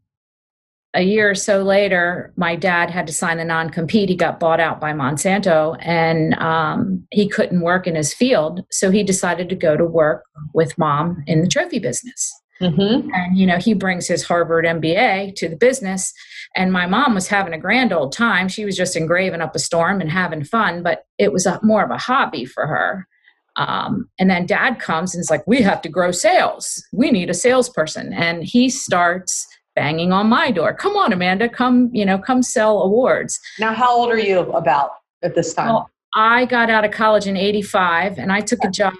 a 0.95 1.01
year 1.01 1.29
or 1.29 1.35
so 1.35 1.61
later, 1.61 2.33
my 2.35 2.55
dad 2.55 2.89
had 2.89 3.05
to 3.07 3.13
sign 3.13 3.39
a 3.39 3.45
non 3.45 3.69
compete. 3.69 4.09
He 4.09 4.15
got 4.15 4.39
bought 4.39 4.59
out 4.59 4.79
by 4.79 4.91
Monsanto 4.91 5.77
and 5.81 6.33
um, 6.35 7.05
he 7.11 7.29
couldn't 7.29 7.61
work 7.61 7.85
in 7.85 7.95
his 7.95 8.13
field. 8.13 8.65
So 8.71 8.89
he 8.89 9.03
decided 9.03 9.49
to 9.49 9.55
go 9.55 9.77
to 9.77 9.85
work 9.85 10.25
with 10.53 10.77
mom 10.77 11.23
in 11.27 11.41
the 11.41 11.47
trophy 11.47 11.79
business. 11.79 12.33
mm-hmm. 12.59 13.09
And, 13.13 13.37
you 13.37 13.45
know, 13.45 13.57
he 13.57 13.73
brings 13.73 14.07
his 14.07 14.23
Harvard 14.23 14.65
MBA 14.65 15.35
to 15.35 15.47
the 15.47 15.55
business. 15.55 16.11
And 16.55 16.73
my 16.73 16.87
mom 16.87 17.13
was 17.13 17.27
having 17.27 17.53
a 17.53 17.59
grand 17.59 17.93
old 17.93 18.11
time. 18.11 18.47
She 18.47 18.65
was 18.65 18.75
just 18.75 18.95
engraving 18.95 19.41
up 19.41 19.55
a 19.55 19.59
storm 19.59 20.01
and 20.01 20.11
having 20.11 20.43
fun, 20.43 20.81
but 20.81 21.05
it 21.19 21.31
was 21.31 21.45
a, 21.45 21.59
more 21.61 21.83
of 21.83 21.91
a 21.91 21.97
hobby 21.97 22.45
for 22.45 22.65
her. 22.65 23.07
Um, 23.55 24.09
and 24.17 24.29
then 24.29 24.45
dad 24.45 24.79
comes 24.79 25.13
and 25.13 25.21
is 25.21 25.29
like, 25.29 25.45
We 25.45 25.61
have 25.61 25.81
to 25.83 25.89
grow 25.89 26.11
sales. 26.11 26.83
We 26.93 27.11
need 27.11 27.29
a 27.29 27.33
salesperson. 27.33 28.13
And 28.13 28.43
he 28.43 28.69
starts 28.69 29.47
banging 29.75 30.11
on 30.11 30.27
my 30.27 30.51
door. 30.51 30.73
Come 30.73 30.95
on, 30.97 31.13
Amanda, 31.13 31.47
come, 31.49 31.89
you 31.93 32.05
know, 32.05 32.17
come 32.17 32.43
sell 32.43 32.81
awards. 32.81 33.39
now 33.59 33.73
how 33.73 33.95
old 33.95 34.09
are 34.09 34.19
you 34.19 34.39
about 34.53 34.91
at 35.23 35.35
this 35.35 35.53
time 35.53 35.67
Well, 35.67 35.89
I 36.15 36.45
got 36.45 36.69
out 36.69 36.85
of 36.85 36.91
college 36.91 37.27
in 37.27 37.37
85 37.37 38.17
and 38.17 38.31
I 38.31 38.41
took 38.41 38.63
a 38.63 38.69
job 38.69 38.93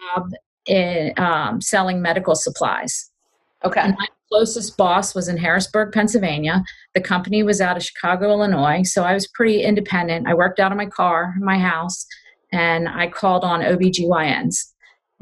in 0.65 1.13
um, 1.17 1.59
selling 1.61 2.01
medical 2.01 2.35
supplies. 2.35 3.09
okay 3.65 3.81
And 3.81 3.95
my 3.97 4.07
closest 4.31 4.77
boss 4.77 5.15
was 5.15 5.27
in 5.27 5.38
Harrisburg, 5.38 5.91
Pennsylvania. 5.91 6.63
The 6.93 7.01
company 7.01 7.43
was 7.43 7.61
out 7.61 7.77
of 7.77 7.83
Chicago, 7.83 8.29
Illinois. 8.29 8.83
So 8.83 9.03
I 9.03 9.13
was 9.13 9.27
pretty 9.27 9.63
independent. 9.63 10.27
I 10.27 10.33
worked 10.33 10.59
out 10.59 10.71
of 10.71 10.77
my 10.77 10.85
car, 10.85 11.33
my 11.39 11.57
house, 11.57 12.05
and 12.51 12.88
I 12.88 13.07
called 13.07 13.43
on 13.43 13.61
OBGYNs. 13.61 14.68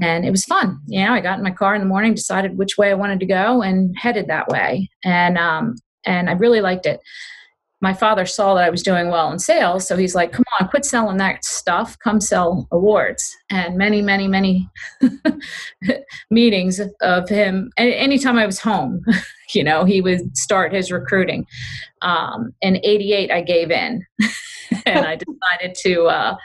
And 0.01 0.25
it 0.25 0.31
was 0.31 0.45
fun. 0.45 0.79
You 0.85 1.05
know, 1.05 1.13
I 1.13 1.21
got 1.21 1.37
in 1.37 1.43
my 1.43 1.51
car 1.51 1.73
in 1.73 1.81
the 1.81 1.87
morning, 1.87 2.13
decided 2.13 2.57
which 2.57 2.77
way 2.77 2.91
I 2.91 2.95
wanted 2.95 3.19
to 3.19 3.25
go, 3.25 3.61
and 3.61 3.97
headed 3.97 4.27
that 4.27 4.47
way. 4.47 4.89
And 5.03 5.37
um, 5.37 5.75
and 6.05 6.29
I 6.29 6.33
really 6.33 6.61
liked 6.61 6.85
it. 6.85 6.99
My 7.79 7.93
father 7.93 8.25
saw 8.25 8.55
that 8.55 8.63
I 8.63 8.71
was 8.71 8.81
doing 8.81 9.09
well 9.09 9.31
in 9.31 9.37
sales, 9.37 9.87
so 9.87 9.97
he's 9.97 10.15
like, 10.15 10.31
"Come 10.31 10.45
on, 10.59 10.67
quit 10.67 10.85
selling 10.85 11.17
that 11.17 11.45
stuff. 11.45 11.97
Come 11.99 12.19
sell 12.21 12.67
awards." 12.71 13.35
And 13.51 13.77
many, 13.77 14.01
many, 14.01 14.27
many 14.27 14.69
meetings 16.31 16.79
of 17.01 17.29
him. 17.29 17.71
And 17.77 17.93
anytime 17.93 18.37
I 18.37 18.47
was 18.47 18.59
home, 18.59 19.03
you 19.53 19.63
know, 19.63 19.83
he 19.83 20.01
would 20.01 20.35
start 20.37 20.73
his 20.73 20.91
recruiting. 20.91 21.45
Um, 22.01 22.53
in 22.61 22.79
'88, 22.83 23.31
I 23.31 23.41
gave 23.41 23.71
in, 23.71 24.05
and 24.85 25.05
I 25.05 25.15
decided 25.15 25.75
to 25.81 26.05
uh, 26.05 26.35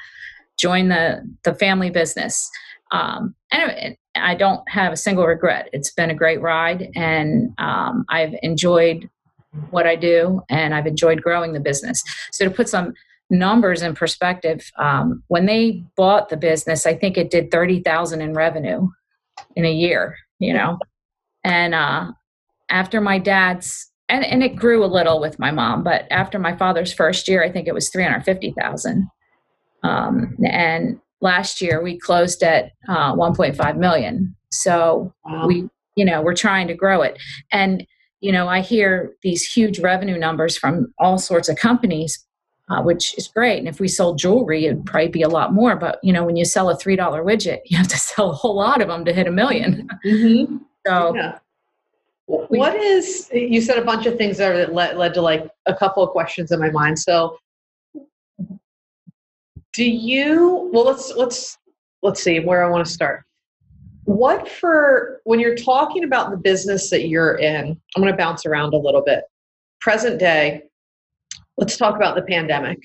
join 0.59 0.89
the 0.89 1.23
the 1.45 1.55
family 1.55 1.91
business. 1.91 2.51
Um, 2.93 3.35
and 3.51 3.97
I 4.15 4.35
don't 4.35 4.63
have 4.69 4.93
a 4.93 4.97
single 4.97 5.27
regret. 5.27 5.69
It's 5.73 5.93
been 5.93 6.11
a 6.11 6.15
great 6.15 6.41
ride, 6.41 6.91
and 6.95 7.53
um, 7.59 8.05
I've 8.11 8.35
enjoyed 8.43 9.09
what 9.71 9.87
I 9.87 9.97
do, 9.97 10.43
and 10.49 10.75
I've 10.75 10.87
enjoyed 10.87 11.23
growing 11.23 11.53
the 11.53 11.61
business. 11.61 12.03
So 12.33 12.45
to 12.45 12.51
put 12.51 12.69
some 12.69 12.95
numbers 13.31 13.83
in 13.83 13.95
perspective, 13.95 14.71
um, 14.79 15.23
when 15.29 15.47
they 15.47 15.85
bought 15.97 16.29
the 16.29 16.37
business, 16.37 16.87
I 16.87 16.95
think 16.95 17.17
it 17.17 17.31
did 17.31 17.51
thirty 17.51 17.81
thousand 17.81 18.21
in 18.21 18.35
revenue 18.35 18.89
in 19.57 19.65
a 19.65 19.73
year. 19.73 20.17
You 20.39 20.53
know, 20.53 20.79
and 21.45 21.75
uh, 21.75 22.13
after 22.69 23.01
my 23.01 23.19
dad's 23.19 23.91
and, 24.09 24.25
and 24.25 24.43
it 24.43 24.57
grew 24.57 24.85
a 24.85 24.87
little 24.87 25.21
with 25.21 25.39
my 25.39 25.51
mom, 25.51 25.83
but 25.83 26.07
after 26.11 26.39
my 26.39 26.55
father's 26.57 26.93
first 26.93 27.29
year, 27.29 27.43
I 27.43 27.51
think 27.51 27.67
it 27.69 27.75
was 27.75 27.89
three 27.89 28.05
hundred 28.05 28.25
fifty 28.25 28.53
thousand. 28.59 29.09
Um, 29.83 30.37
and 30.45 31.01
last 31.23 31.63
year 31.63 31.83
we 31.83 31.99
closed 31.99 32.43
at 32.43 32.73
uh, 32.89 33.15
1.5 33.15 33.77
million. 33.79 34.37
So 34.51 35.15
wow. 35.25 35.47
we, 35.47 35.69
you 35.97 36.05
know, 36.05 36.21
we're 36.21 36.35
trying 36.35 36.69
to 36.69 36.75
grow 36.75 37.01
it. 37.01 37.19
And 37.51 37.87
you 38.21 38.31
know, 38.31 38.47
I 38.49 38.61
hear 38.61 39.15
these 39.23 39.45
huge 39.45 39.81
revenue 39.81 40.17
numbers 40.17 40.57
from 40.57 40.95
all 40.99 41.19
sorts 41.19 41.49
of 41.49 41.57
companies, 41.57 42.25
uh, 42.71 42.81
which 42.81 43.19
is 43.19 43.27
great. 43.27 43.59
And 43.59 43.67
if 43.67 43.81
we 43.81 43.89
sold 43.89 44.19
jewelry, 44.19 44.67
it'd 44.67 44.87
probably 44.87 45.09
be 45.09 45.23
a 45.23 45.29
lot 45.29 45.53
more. 45.53 45.75
But 45.75 45.99
you 46.05 46.13
know, 46.13 46.25
when 46.25 46.37
you 46.37 46.45
sell 46.45 46.71
a 46.71 46.77
three 46.77 46.95
dollar 46.95 47.25
widget, 47.25 47.61
you 47.65 47.77
have 47.77 47.89
to 47.89 47.99
sell 47.99 48.31
a 48.31 48.35
whole 48.35 48.55
lot 48.55 48.81
of 48.81 48.89
them 48.89 49.05
to 49.05 49.13
hit 49.13 49.27
a 49.27 49.31
1000000 49.31 49.89
mm-hmm. 50.05 50.57
So. 50.87 51.15
Yeah. 51.15 51.39
What 52.27 52.77
is 52.77 53.29
you 53.33 53.61
said 53.61 53.79
a 53.79 53.85
bunch 53.85 54.07
of 54.07 54.17
things 54.17 54.39
there 54.39 54.57
that 54.57 54.73
led, 54.73 54.97
led 54.97 55.13
to 55.15 55.21
like 55.21 55.51
a 55.67 55.75
couple 55.75 56.03
of 56.03 56.11
questions 56.11 56.51
in 56.51 56.61
my 56.61 56.71
mind. 56.71 56.99
So 56.99 57.37
do 59.73 59.85
you 59.85 60.71
well 60.73 60.85
let's 60.85 61.13
let's 61.17 61.59
let's 62.03 62.23
see 62.23 62.41
where 62.41 62.65
I 62.65 62.69
want 62.69 62.87
to 62.87 62.93
start. 62.93 63.25
What 64.05 64.49
for 64.49 65.21
when 65.25 65.39
you're 65.41 65.57
talking 65.57 66.05
about 66.05 66.31
the 66.31 66.37
business 66.37 66.91
that 66.91 67.09
you're 67.09 67.37
in 67.37 67.81
i'm 67.97 68.03
going 68.03 68.13
to 68.13 68.17
bounce 68.17 68.45
around 68.47 68.75
a 68.75 68.79
little 68.79 69.03
bit. 69.03 69.25
Present 69.81 70.19
day 70.19 70.63
let's 71.57 71.77
talk 71.77 71.97
about 71.97 72.17
the 72.17 72.23
pandemic. 72.23 72.79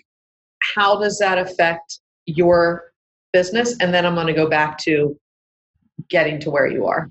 How 0.75 0.99
does 0.99 1.17
that 1.19 1.37
affect 1.37 1.99
your 2.25 2.91
business? 3.33 3.75
And 3.79 3.93
then 3.93 4.05
i'm 4.05 4.15
going 4.15 4.27
to 4.27 4.33
go 4.33 4.49
back 4.49 4.77
to 4.79 5.17
getting 6.09 6.39
to 6.39 6.51
where 6.51 6.67
you 6.67 6.85
are 6.85 7.09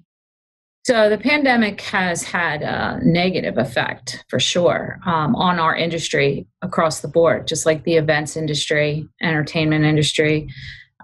so 0.87 1.11
the 1.11 1.19
pandemic 1.19 1.81
has 1.81 2.23
had 2.23 2.63
a 2.63 3.01
negative 3.03 3.59
effect 3.59 4.25
for 4.29 4.39
sure 4.39 5.01
um, 5.05 5.35
on 5.35 5.59
our 5.59 5.75
industry 5.75 6.47
across 6.63 7.01
the 7.01 7.09
board 7.09 7.47
just 7.47 7.67
like 7.67 7.83
the 7.85 7.97
events 7.97 8.37
industry 8.37 9.09
entertainment 9.21 9.85
industry 9.85 10.49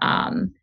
um, 0.01 0.53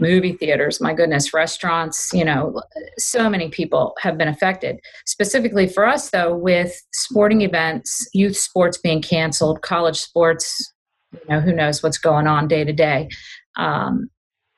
movie 0.00 0.32
theaters, 0.32 0.80
my 0.80 0.94
goodness, 0.94 1.34
restaurants, 1.34 2.10
you 2.12 2.24
know, 2.24 2.60
so 2.96 3.28
many 3.28 3.50
people 3.50 3.94
have 4.00 4.16
been 4.16 4.28
affected. 4.28 4.80
Specifically 5.04 5.68
for 5.68 5.86
us, 5.86 6.10
though, 6.10 6.34
with 6.34 6.82
sporting 6.92 7.42
events, 7.42 8.08
youth 8.14 8.36
sports 8.36 8.78
being 8.78 9.02
canceled, 9.02 9.62
college 9.62 10.00
sports, 10.00 10.72
you 11.12 11.20
know, 11.28 11.40
who 11.40 11.52
knows 11.52 11.82
what's 11.82 11.98
going 11.98 12.26
on 12.26 12.48
day 12.48 12.64
to 12.64 12.72
day. 12.72 13.08
Um, 13.56 14.10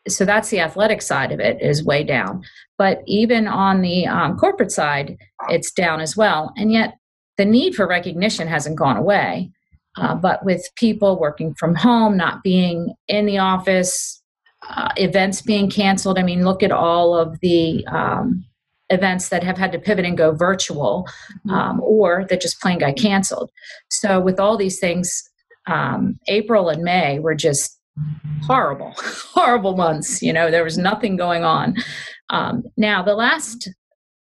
so 0.08 0.24
that's 0.24 0.50
the 0.50 0.60
athletic 0.60 1.02
side 1.02 1.32
of 1.32 1.40
it 1.40 1.60
is 1.60 1.84
way 1.84 2.02
down. 2.04 2.42
But 2.82 3.04
even 3.06 3.46
on 3.46 3.80
the 3.80 4.08
um, 4.08 4.36
corporate 4.36 4.72
side, 4.72 5.16
it's 5.48 5.70
down 5.70 6.00
as 6.00 6.16
well. 6.16 6.52
And 6.56 6.72
yet 6.72 6.94
the 7.38 7.44
need 7.44 7.76
for 7.76 7.86
recognition 7.86 8.48
hasn't 8.48 8.74
gone 8.74 8.96
away. 8.96 9.52
Uh, 9.96 10.16
but 10.16 10.44
with 10.44 10.68
people 10.74 11.16
working 11.16 11.54
from 11.54 11.76
home, 11.76 12.16
not 12.16 12.42
being 12.42 12.92
in 13.06 13.24
the 13.24 13.38
office, 13.38 14.20
uh, 14.68 14.88
events 14.96 15.42
being 15.42 15.70
canceled. 15.70 16.18
I 16.18 16.24
mean, 16.24 16.44
look 16.44 16.60
at 16.60 16.72
all 16.72 17.14
of 17.14 17.38
the 17.38 17.86
um, 17.86 18.44
events 18.90 19.28
that 19.28 19.44
have 19.44 19.56
had 19.56 19.70
to 19.70 19.78
pivot 19.78 20.04
and 20.04 20.18
go 20.18 20.32
virtual 20.32 21.06
mm-hmm. 21.46 21.50
um, 21.50 21.80
or 21.82 22.26
that 22.30 22.40
just 22.40 22.60
plain 22.60 22.80
got 22.80 22.96
canceled. 22.96 23.52
So, 23.90 24.18
with 24.18 24.40
all 24.40 24.56
these 24.56 24.80
things, 24.80 25.22
um, 25.68 26.18
April 26.26 26.68
and 26.68 26.82
May 26.82 27.20
were 27.20 27.36
just 27.36 27.78
horrible, 28.44 28.92
horrible 28.98 29.76
months. 29.76 30.20
You 30.20 30.32
know, 30.32 30.50
there 30.50 30.64
was 30.64 30.78
nothing 30.78 31.14
going 31.14 31.44
on. 31.44 31.76
Um, 32.32 32.64
now, 32.76 33.02
the 33.02 33.14
last 33.14 33.68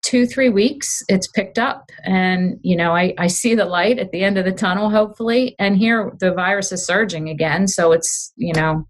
two 0.04 0.26
three 0.26 0.50
weeks 0.50 1.02
it's 1.08 1.26
picked 1.28 1.58
up 1.58 1.90
and 2.04 2.58
you 2.60 2.76
know 2.76 2.94
I, 2.94 3.14
I 3.16 3.26
see 3.26 3.54
the 3.54 3.64
light 3.64 3.98
at 3.98 4.12
the 4.12 4.22
end 4.22 4.36
of 4.36 4.44
the 4.44 4.52
tunnel 4.52 4.90
hopefully 4.90 5.56
and 5.58 5.78
here 5.78 6.12
the 6.20 6.30
virus 6.30 6.72
is 6.72 6.84
surging 6.84 7.30
again. 7.30 7.66
So 7.66 7.92
it's 7.92 8.30
you 8.36 8.52
know 8.52 8.86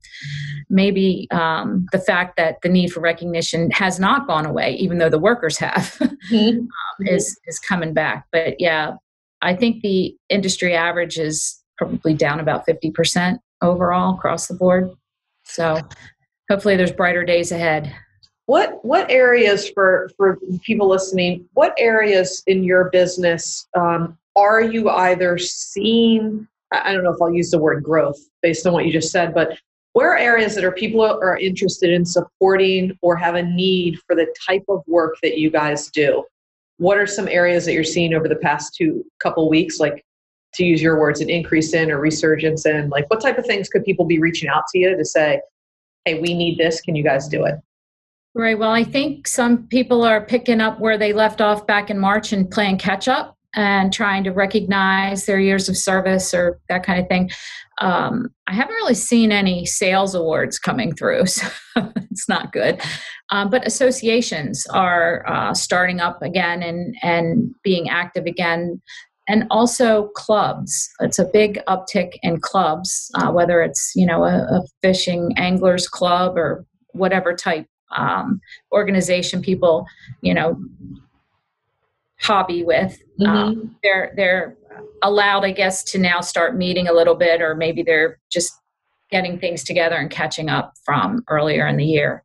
maybe 0.68 1.28
um, 1.30 1.86
the 1.92 2.00
fact 2.00 2.36
that 2.36 2.56
the 2.62 2.68
need 2.68 2.92
for 2.92 2.98
recognition 2.98 3.70
has 3.70 4.00
not 4.00 4.26
gone 4.26 4.44
away 4.44 4.72
even 4.72 4.98
though 4.98 5.08
the 5.08 5.20
workers 5.20 5.56
have 5.58 5.96
mm-hmm. 6.32 6.58
um, 6.58 7.06
is 7.06 7.38
is 7.46 7.60
coming 7.60 7.94
back. 7.94 8.26
But 8.32 8.56
yeah 8.58 8.94
i 9.42 9.54
think 9.54 9.82
the 9.82 10.16
industry 10.30 10.74
average 10.74 11.18
is 11.18 11.62
probably 11.76 12.14
down 12.14 12.40
about 12.40 12.66
50% 12.66 13.38
overall 13.62 14.14
across 14.14 14.46
the 14.46 14.54
board. 14.54 14.90
So 15.44 15.80
hopefully 16.50 16.76
there's 16.76 16.92
brighter 16.92 17.24
days 17.24 17.52
ahead 17.52 17.94
what 18.46 18.84
what 18.84 19.10
areas 19.10 19.68
for 19.70 20.10
for 20.16 20.38
people 20.62 20.88
listening? 20.88 21.48
What 21.54 21.74
areas 21.78 22.42
in 22.46 22.62
your 22.62 22.90
business 22.90 23.66
um, 23.74 24.18
are 24.36 24.60
you 24.60 24.90
either 24.90 25.38
seeing? 25.38 26.46
I 26.72 26.92
don't 26.92 27.04
know 27.04 27.12
if 27.12 27.22
I'll 27.22 27.32
use 27.32 27.50
the 27.50 27.58
word 27.58 27.82
growth 27.82 28.18
based 28.42 28.66
on 28.66 28.72
what 28.72 28.84
you 28.84 28.92
just 28.92 29.12
said, 29.12 29.32
but 29.32 29.56
where 29.92 30.12
are 30.12 30.18
areas 30.18 30.56
that 30.56 30.64
are 30.64 30.72
people 30.72 31.02
are 31.02 31.38
interested 31.38 31.90
in 31.90 32.04
supporting 32.04 32.98
or 33.00 33.14
have 33.14 33.36
a 33.36 33.42
need 33.42 34.00
for 34.06 34.16
the 34.16 34.26
type 34.44 34.64
of 34.68 34.82
work 34.88 35.14
that 35.22 35.38
you 35.38 35.50
guys 35.50 35.88
do? 35.88 36.24
What 36.78 36.98
are 36.98 37.06
some 37.06 37.28
areas 37.28 37.64
that 37.64 37.74
you're 37.74 37.84
seeing 37.84 38.12
over 38.12 38.28
the 38.28 38.34
past 38.36 38.74
two 38.74 39.04
couple 39.22 39.48
weeks, 39.48 39.78
like 39.78 40.04
to 40.54 40.64
use 40.64 40.82
your 40.82 40.98
words, 40.98 41.20
an 41.20 41.30
increase 41.30 41.72
in 41.74 41.92
or 41.92 42.00
resurgence 42.00 42.66
in? 42.66 42.90
Like, 42.90 43.08
what 43.08 43.20
type 43.20 43.38
of 43.38 43.46
things 43.46 43.68
could 43.68 43.84
people 43.84 44.04
be 44.04 44.18
reaching 44.18 44.48
out 44.48 44.64
to 44.72 44.78
you 44.80 44.96
to 44.96 45.04
say, 45.04 45.40
"Hey, 46.04 46.20
we 46.20 46.34
need 46.34 46.58
this. 46.58 46.80
Can 46.80 46.96
you 46.96 47.04
guys 47.04 47.28
do 47.28 47.44
it?" 47.44 47.54
Right. 48.36 48.58
Well, 48.58 48.72
I 48.72 48.82
think 48.82 49.28
some 49.28 49.68
people 49.68 50.02
are 50.02 50.24
picking 50.24 50.60
up 50.60 50.80
where 50.80 50.98
they 50.98 51.12
left 51.12 51.40
off 51.40 51.68
back 51.68 51.88
in 51.88 52.00
March 52.00 52.32
and 52.32 52.50
playing 52.50 52.78
catch 52.78 53.06
up 53.06 53.36
and 53.54 53.92
trying 53.92 54.24
to 54.24 54.32
recognize 54.32 55.26
their 55.26 55.38
years 55.38 55.68
of 55.68 55.76
service 55.76 56.34
or 56.34 56.60
that 56.68 56.84
kind 56.84 57.00
of 57.00 57.06
thing. 57.08 57.30
Um, 57.80 58.30
I 58.48 58.54
haven't 58.54 58.74
really 58.74 58.94
seen 58.94 59.30
any 59.30 59.64
sales 59.66 60.16
awards 60.16 60.58
coming 60.58 60.96
through, 60.96 61.26
so 61.26 61.46
it's 61.76 62.28
not 62.28 62.52
good. 62.52 62.80
Um, 63.30 63.50
but 63.50 63.66
associations 63.66 64.66
are 64.66 65.24
uh, 65.28 65.54
starting 65.54 66.00
up 66.00 66.20
again 66.20 66.62
and, 66.62 66.96
and 67.02 67.54
being 67.62 67.88
active 67.88 68.26
again. 68.26 68.82
And 69.28 69.46
also 69.50 70.08
clubs. 70.08 70.90
It's 71.00 71.18
a 71.18 71.24
big 71.24 71.58
uptick 71.66 72.18
in 72.22 72.40
clubs, 72.40 73.10
uh, 73.14 73.30
whether 73.30 73.62
it's 73.62 73.92
you 73.94 74.04
know 74.04 74.24
a, 74.24 74.36
a 74.36 74.62
fishing 74.82 75.32
anglers 75.38 75.88
club 75.88 76.36
or 76.36 76.66
whatever 76.92 77.34
type 77.34 77.66
um, 77.94 78.40
organization 78.72 79.42
people, 79.42 79.86
you 80.20 80.34
know, 80.34 80.60
hobby 82.20 82.64
with. 82.64 82.98
Mm-hmm. 83.20 83.26
Um, 83.26 83.76
they're 83.82 84.12
they're 84.16 84.56
allowed, 85.02 85.44
I 85.44 85.52
guess, 85.52 85.84
to 85.84 85.98
now 85.98 86.20
start 86.20 86.56
meeting 86.56 86.88
a 86.88 86.92
little 86.92 87.14
bit, 87.14 87.40
or 87.40 87.54
maybe 87.54 87.82
they're 87.82 88.18
just 88.30 88.52
getting 89.10 89.38
things 89.38 89.62
together 89.62 89.96
and 89.96 90.10
catching 90.10 90.48
up 90.48 90.74
from 90.84 91.22
earlier 91.28 91.66
in 91.66 91.76
the 91.76 91.84
year. 91.84 92.24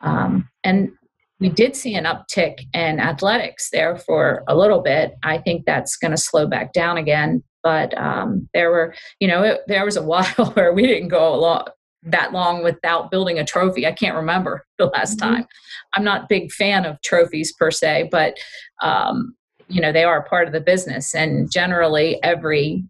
Um, 0.00 0.48
and 0.64 0.90
we 1.38 1.48
did 1.50 1.76
see 1.76 1.94
an 1.94 2.04
uptick 2.04 2.60
in 2.72 2.98
athletics 2.98 3.70
there 3.70 3.96
for 3.96 4.42
a 4.48 4.56
little 4.56 4.80
bit. 4.80 5.16
I 5.22 5.38
think 5.38 5.66
that's 5.66 5.96
going 5.96 6.12
to 6.12 6.16
slow 6.16 6.46
back 6.46 6.72
down 6.72 6.96
again. 6.96 7.42
But 7.62 7.96
um, 7.98 8.48
there 8.54 8.70
were, 8.70 8.94
you 9.20 9.28
know, 9.28 9.42
it, 9.42 9.60
there 9.66 9.84
was 9.84 9.96
a 9.96 10.02
while 10.12 10.52
where 10.54 10.72
we 10.72 10.86
didn't 10.86 11.08
go 11.08 11.34
a 11.34 11.36
lot, 11.36 11.72
that 12.02 12.32
long 12.32 12.62
without 12.62 13.10
building 13.10 13.38
a 13.38 13.44
trophy. 13.44 13.86
I 13.86 13.92
can't 13.92 14.16
remember 14.16 14.64
the 14.78 14.86
last 14.86 15.18
mm-hmm. 15.18 15.34
time. 15.34 15.46
I'm 15.94 16.04
not 16.04 16.24
a 16.24 16.26
big 16.28 16.52
fan 16.52 16.84
of 16.84 17.00
trophies 17.02 17.52
per 17.52 17.70
se, 17.70 18.08
but 18.10 18.36
um, 18.82 19.34
you 19.68 19.80
know 19.80 19.92
they 19.92 20.04
are 20.04 20.22
part 20.22 20.46
of 20.46 20.52
the 20.52 20.60
business, 20.60 21.14
and 21.14 21.50
generally 21.50 22.22
every 22.22 22.84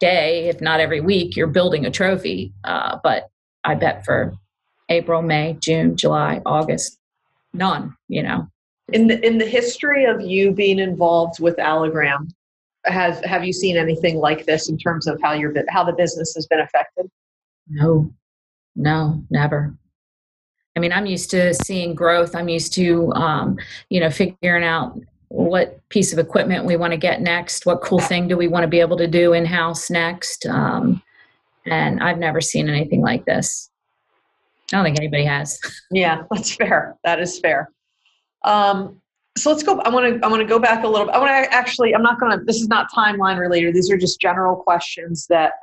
day, 0.00 0.48
if 0.48 0.60
not 0.60 0.80
every 0.80 1.00
week, 1.00 1.36
you're 1.36 1.46
building 1.46 1.86
a 1.86 1.90
trophy. 1.90 2.52
Uh, 2.64 2.98
but 3.02 3.28
I 3.62 3.74
bet 3.74 4.04
for 4.04 4.34
April, 4.88 5.22
May, 5.22 5.56
June, 5.60 5.96
July, 5.96 6.42
August, 6.44 6.98
none. 7.52 7.96
You 8.08 8.22
know. 8.22 8.48
In 8.92 9.06
the 9.06 9.24
in 9.26 9.38
the 9.38 9.46
history 9.46 10.04
of 10.04 10.20
you 10.20 10.52
being 10.52 10.78
involved 10.78 11.40
with 11.40 11.56
Allogram, 11.56 12.28
has 12.84 13.20
have 13.24 13.44
you 13.44 13.52
seen 13.52 13.76
anything 13.76 14.18
like 14.18 14.44
this 14.46 14.68
in 14.68 14.76
terms 14.76 15.06
of 15.06 15.18
how 15.22 15.32
your 15.32 15.52
how 15.68 15.84
the 15.84 15.94
business 15.94 16.34
has 16.34 16.46
been 16.46 16.60
affected? 16.60 17.10
No, 17.68 18.12
no, 18.76 19.24
never. 19.30 19.74
I 20.76 20.80
mean, 20.80 20.92
I'm 20.92 21.06
used 21.06 21.30
to 21.30 21.54
seeing 21.54 21.94
growth. 21.94 22.34
I'm 22.34 22.48
used 22.48 22.72
to, 22.74 23.12
um, 23.12 23.58
you 23.90 24.00
know, 24.00 24.10
figuring 24.10 24.64
out 24.64 24.98
what 25.28 25.80
piece 25.88 26.12
of 26.12 26.18
equipment 26.18 26.64
we 26.64 26.76
want 26.76 26.92
to 26.92 26.96
get 26.96 27.20
next. 27.20 27.66
What 27.66 27.80
cool 27.80 28.00
thing 28.00 28.28
do 28.28 28.36
we 28.36 28.48
want 28.48 28.64
to 28.64 28.68
be 28.68 28.80
able 28.80 28.96
to 28.96 29.06
do 29.06 29.32
in 29.32 29.44
house 29.44 29.90
next? 29.90 30.46
Um, 30.46 31.02
and 31.66 32.02
I've 32.02 32.18
never 32.18 32.40
seen 32.40 32.68
anything 32.68 33.00
like 33.00 33.24
this. 33.24 33.70
I 34.72 34.76
don't 34.76 34.84
think 34.84 34.98
anybody 34.98 35.24
has. 35.24 35.60
Yeah, 35.90 36.22
that's 36.30 36.54
fair. 36.54 36.96
That 37.04 37.20
is 37.20 37.38
fair. 37.38 37.70
Um, 38.44 39.00
so 39.36 39.50
let's 39.50 39.62
go. 39.62 39.80
I 39.80 39.88
want 39.88 40.20
to. 40.20 40.24
I 40.26 40.28
want 40.28 40.40
to 40.40 40.46
go 40.46 40.58
back 40.58 40.84
a 40.84 40.88
little. 40.88 41.06
bit. 41.06 41.14
I 41.14 41.18
want 41.18 41.30
to 41.30 41.52
actually. 41.52 41.94
I'm 41.94 42.02
not 42.02 42.20
going 42.20 42.38
to. 42.38 42.44
This 42.44 42.60
is 42.60 42.68
not 42.68 42.86
timeline 42.92 43.38
related. 43.38 43.74
These 43.74 43.90
are 43.90 43.96
just 43.96 44.20
general 44.20 44.56
questions 44.56 45.26
that, 45.28 45.54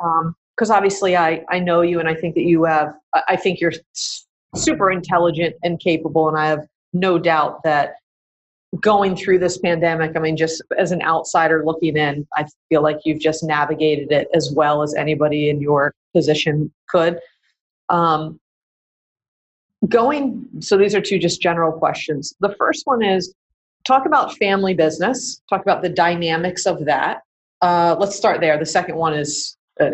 because 0.61 0.69
obviously 0.69 1.17
I 1.17 1.43
I 1.49 1.57
know 1.57 1.81
you 1.81 1.99
and 1.99 2.07
I 2.07 2.13
think 2.13 2.35
that 2.35 2.43
you 2.43 2.65
have. 2.65 2.93
I 3.27 3.35
think 3.35 3.59
you're 3.59 3.73
super 4.55 4.91
intelligent 4.91 5.55
and 5.63 5.79
capable, 5.79 6.29
and 6.29 6.37
I 6.37 6.45
have 6.49 6.67
no 6.93 7.17
doubt 7.17 7.63
that 7.63 7.95
going 8.79 9.15
through 9.15 9.39
this 9.39 9.57
pandemic, 9.57 10.15
I 10.15 10.19
mean, 10.19 10.37
just 10.37 10.61
as 10.77 10.91
an 10.91 11.01
outsider 11.01 11.65
looking 11.65 11.97
in, 11.97 12.27
I 12.37 12.45
feel 12.69 12.83
like 12.83 12.99
you've 13.05 13.19
just 13.19 13.43
navigated 13.43 14.11
it 14.11 14.27
as 14.35 14.53
well 14.55 14.83
as 14.83 14.93
anybody 14.93 15.49
in 15.49 15.61
your 15.61 15.95
position 16.13 16.71
could. 16.87 17.19
Um, 17.89 18.39
going, 19.89 20.47
so 20.59 20.77
these 20.77 20.93
are 20.93 21.01
two 21.01 21.17
just 21.17 21.41
general 21.41 21.71
questions. 21.71 22.35
The 22.39 22.55
first 22.59 22.83
one 22.85 23.03
is 23.03 23.33
talk 23.83 24.05
about 24.05 24.37
family 24.37 24.75
business, 24.75 25.41
talk 25.49 25.63
about 25.63 25.81
the 25.81 25.89
dynamics 25.89 26.67
of 26.67 26.85
that. 26.85 27.21
Uh, 27.61 27.95
let's 27.99 28.15
start 28.15 28.41
there. 28.41 28.57
The 28.59 28.65
second 28.65 28.95
one 28.95 29.13
is 29.13 29.57
uh, 29.81 29.89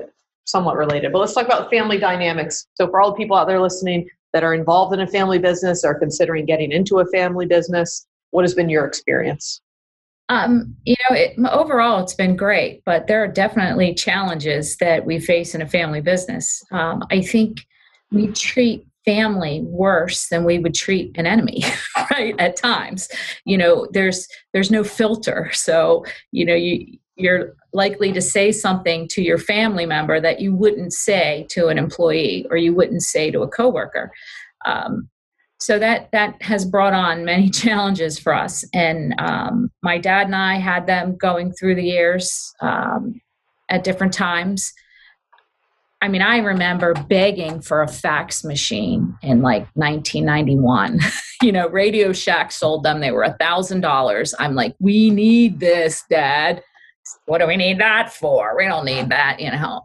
somewhat 0.47 0.77
related, 0.77 1.11
but 1.11 1.19
let's 1.19 1.33
talk 1.33 1.45
about 1.45 1.69
family 1.69 1.97
dynamics. 1.97 2.65
So, 2.73 2.87
for 2.87 3.01
all 3.01 3.11
the 3.11 3.17
people 3.17 3.37
out 3.37 3.47
there 3.47 3.61
listening 3.61 4.09
that 4.33 4.43
are 4.43 4.53
involved 4.53 4.93
in 4.93 5.01
a 5.01 5.07
family 5.07 5.39
business, 5.39 5.83
or 5.83 5.97
considering 5.97 6.45
getting 6.45 6.71
into 6.71 6.99
a 6.99 7.05
family 7.07 7.45
business, 7.45 8.07
what 8.31 8.43
has 8.43 8.53
been 8.53 8.69
your 8.69 8.85
experience? 8.85 9.61
Um, 10.29 10.75
you 10.83 10.95
know, 11.09 11.15
it, 11.15 11.35
overall, 11.49 12.01
it's 12.01 12.13
been 12.13 12.35
great, 12.35 12.81
but 12.85 13.07
there 13.07 13.23
are 13.23 13.29
definitely 13.29 13.93
challenges 13.93 14.75
that 14.77 15.05
we 15.05 15.19
face 15.19 15.55
in 15.55 15.61
a 15.61 15.67
family 15.67 16.01
business. 16.01 16.61
Um, 16.71 17.03
I 17.09 17.21
think 17.21 17.59
we 18.11 18.27
treat 18.27 18.85
family 19.05 19.61
worse 19.63 20.27
than 20.27 20.43
we 20.43 20.59
would 20.59 20.73
treat 20.73 21.17
an 21.17 21.25
enemy 21.25 21.63
right 22.11 22.35
at 22.39 22.57
times 22.57 23.07
you 23.45 23.57
know 23.57 23.87
there's 23.93 24.27
there's 24.51 24.69
no 24.69 24.83
filter 24.83 25.49
so 25.53 26.03
you 26.33 26.43
know 26.43 26.53
you 26.53 26.97
you're 27.15 27.55
likely 27.77 28.11
to 28.11 28.21
say 28.21 28.51
something 28.51 29.07
to 29.07 29.21
your 29.21 29.37
family 29.37 29.85
member 29.85 30.19
that 30.19 30.41
you 30.41 30.53
wouldn't 30.53 30.91
say 30.91 31.45
to 31.51 31.67
an 31.67 31.77
employee 31.77 32.45
or 32.49 32.57
you 32.57 32.73
wouldn't 32.73 33.03
say 33.03 33.29
to 33.31 33.43
a 33.43 33.47
coworker. 33.47 34.11
Um, 34.65 35.09
so 35.59 35.79
that 35.79 36.09
that 36.11 36.41
has 36.41 36.65
brought 36.65 36.93
on 36.93 37.23
many 37.23 37.49
challenges 37.61 38.19
for 38.19 38.33
us. 38.33 38.65
And 38.73 39.15
um, 39.19 39.71
my 39.81 39.97
dad 39.97 40.25
and 40.25 40.35
i 40.35 40.55
had 40.55 40.87
them 40.87 41.15
going 41.15 41.53
through 41.53 41.75
the 41.75 41.85
years 41.85 42.53
um, 42.61 43.21
at 43.69 43.83
different 43.83 44.13
times. 44.13 44.73
I 45.99 46.07
mean 46.09 46.21
i 46.21 46.37
remember 46.37 46.93
begging 46.93 47.59
for 47.59 47.81
a 47.81 47.87
fax 47.87 48.43
machine 48.43 49.17
in 49.23 49.41
like 49.41 49.67
1991 49.73 50.99
you 51.41 51.51
know 51.51 51.67
radio 51.69 52.13
shack 52.13 52.51
sold 52.51 52.83
them. 52.83 52.99
They 52.99 53.11
were 53.11 53.23
a 53.23 53.37
thousand 53.39 53.81
dollars. 53.81 54.33
I'm 54.39 54.55
like 54.55 54.75
we 54.79 55.09
need 55.09 55.59
this 55.59 56.03
dad 56.09 56.61
what 57.25 57.39
do 57.39 57.47
we 57.47 57.57
need 57.57 57.79
that 57.79 58.13
for? 58.13 58.55
We 58.57 58.65
don't 58.65 58.85
need 58.85 59.09
that 59.09 59.39
you 59.39 59.51
know. 59.51 59.83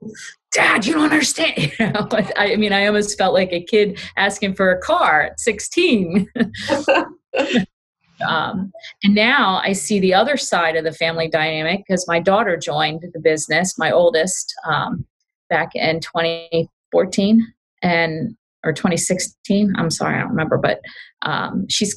Dad 0.52 0.84
you 0.84 0.92
don't 0.92 1.04
understand 1.04 1.54
you 1.78 1.86
know 1.90 2.06
i 2.36 2.56
mean 2.56 2.72
i 2.72 2.86
almost 2.86 3.16
felt 3.16 3.32
like 3.32 3.52
a 3.52 3.62
kid 3.62 3.98
asking 4.16 4.54
for 4.54 4.70
a 4.70 4.80
car 4.80 5.22
at 5.22 5.40
16 5.40 6.30
um, 8.26 8.70
and 9.02 9.14
now 9.14 9.60
i 9.64 9.72
see 9.72 9.98
the 9.98 10.12
other 10.12 10.36
side 10.36 10.76
of 10.76 10.84
the 10.84 10.92
family 10.92 11.26
dynamic 11.26 11.82
because 11.86 12.06
my 12.06 12.20
daughter 12.20 12.56
joined 12.58 13.02
the 13.14 13.20
business 13.20 13.78
my 13.78 13.90
oldest 13.90 14.54
um, 14.66 15.06
back 15.48 15.74
in 15.74 16.00
2014 16.00 17.46
and 17.82 18.36
or 18.62 18.74
2016 18.74 19.72
i'm 19.76 19.90
sorry 19.90 20.16
i 20.16 20.20
don't 20.20 20.28
remember 20.28 20.58
but 20.58 20.80
um, 21.22 21.66
she's 21.70 21.96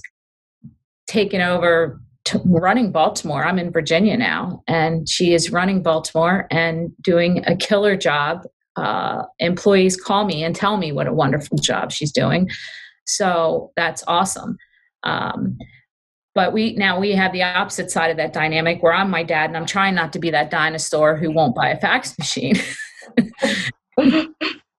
taken 1.08 1.41
over 1.41 2.00
t- 2.26 2.40
running 2.46 2.92
Baltimore. 2.92 3.46
I'm 3.46 3.60
in 3.60 3.72
Virginia 3.72 4.18
now, 4.18 4.64
and 4.68 5.08
she 5.08 5.34
is 5.34 5.52
running 5.52 5.82
Baltimore 5.82 6.48
and 6.52 6.92
doing 7.02 7.44
a 7.48 7.56
killer 7.56 7.96
job. 7.96 8.44
Uh, 8.76 9.24
employees 9.40 9.96
call 9.96 10.26
me 10.26 10.44
and 10.44 10.54
tell 10.54 10.76
me 10.76 10.92
what 10.92 11.08
a 11.08 11.14
wonderful 11.14 11.58
job 11.58 11.92
she's 11.92 12.12
doing. 12.12 12.50
So 13.06 13.72
that's 13.78 14.04
awesome. 14.08 14.58
Um, 15.04 15.58
but 16.34 16.52
we 16.52 16.74
now 16.74 17.00
we 17.00 17.12
have 17.14 17.32
the 17.32 17.44
opposite 17.44 17.90
side 17.90 18.12
of 18.12 18.18
that 18.18 18.34
dynamic 18.34 18.84
where 18.84 18.94
I'm 18.94 19.10
my 19.10 19.24
dad 19.24 19.50
and 19.50 19.56
I'm 19.56 19.66
trying 19.66 19.96
not 19.96 20.12
to 20.14 20.20
be 20.20 20.30
that 20.32 20.52
dinosaur 20.52 21.16
who 21.16 21.32
won't 21.32 21.56
buy 21.56 21.70
a 21.70 21.80
fax 21.80 22.18
machine. 22.20 22.56
it's 23.98 24.30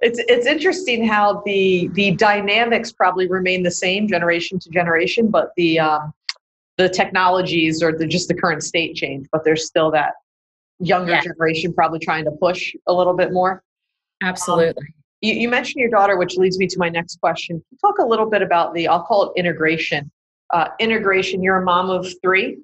it's 0.01 0.47
interesting 0.47 1.09
how 1.09 1.43
the 1.47 1.89
the 1.95 2.11
dynamics 2.13 2.93
probably 2.93 3.27
remain 3.27 3.63
the 3.63 3.71
same 3.71 4.07
generation 4.07 4.59
to 4.59 4.71
generation, 4.71 5.31
but 5.31 5.53
the 5.57 5.81
um, 5.81 6.13
the 6.79 6.89
technologies 6.89 7.83
or 7.83 7.93
the 7.97 8.07
just 8.07 8.29
the 8.29 8.35
current 8.35 8.63
state 8.63 8.95
change, 8.95 9.27
but 9.33 9.45
there's 9.45 9.67
still 9.67 9.91
that 9.93 10.15
younger 10.79 11.13
yeah. 11.13 11.23
generation 11.23 11.73
probably 11.73 11.99
trying 11.99 12.25
to 12.25 12.31
push 12.33 12.75
a 12.87 12.93
little 12.93 13.15
bit 13.15 13.33
more. 13.33 13.63
Absolutely. 14.23 14.83
Um, 14.83 14.95
you, 15.23 15.35
you, 15.35 15.49
mentioned 15.49 15.81
your 15.81 15.91
daughter, 15.91 16.19
which 16.19 16.37
leads 16.37 16.59
me 16.59 16.67
to 16.67 16.79
my 16.79 16.89
next 16.89 17.19
question. 17.21 17.65
talk 17.81 17.99
a 17.99 18.05
little 18.05 18.29
bit 18.29 18.43
about 18.43 18.75
the 18.75 18.89
I'll 18.89 19.03
call 19.03 19.31
it 19.31 19.39
integration. 19.39 20.11
Uh, 20.53 20.69
integration. 20.79 21.43
You're 21.43 21.63
a 21.63 21.65
mom 21.65 21.91
of 21.91 22.07
three, 22.23 22.59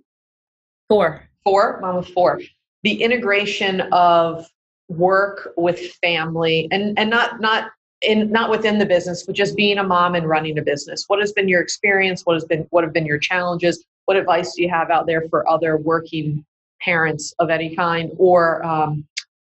four, 0.88 1.28
four, 1.42 1.80
mom 1.80 1.96
of 1.96 2.08
four. 2.08 2.40
The 2.82 3.02
integration 3.02 3.80
of 3.92 4.46
work 4.88 5.52
with 5.56 5.92
family 6.02 6.68
and 6.70 6.98
and 6.98 7.08
not 7.08 7.40
not 7.40 7.70
in 8.02 8.30
not 8.30 8.50
within 8.50 8.78
the 8.78 8.84
business 8.84 9.24
but 9.24 9.34
just 9.34 9.56
being 9.56 9.78
a 9.78 9.82
mom 9.82 10.14
and 10.14 10.28
running 10.28 10.58
a 10.58 10.62
business 10.62 11.04
what 11.06 11.20
has 11.20 11.32
been 11.32 11.48
your 11.48 11.60
experience 11.60 12.22
what 12.24 12.34
has 12.34 12.44
been 12.44 12.66
what 12.70 12.84
have 12.84 12.92
been 12.92 13.06
your 13.06 13.18
challenges 13.18 13.84
what 14.06 14.16
advice 14.16 14.54
do 14.54 14.62
you 14.62 14.68
have 14.68 14.90
out 14.90 15.06
there 15.06 15.22
for 15.30 15.48
other 15.48 15.76
working 15.76 16.44
parents 16.80 17.34
of 17.38 17.50
any 17.50 17.74
kind 17.74 18.10
or 18.16 18.64
um, 18.64 19.06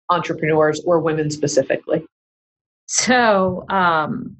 entrepreneurs 0.09 0.81
or 0.85 0.99
women 0.99 1.29
specifically? 1.29 2.05
So, 2.87 3.65
um, 3.69 4.37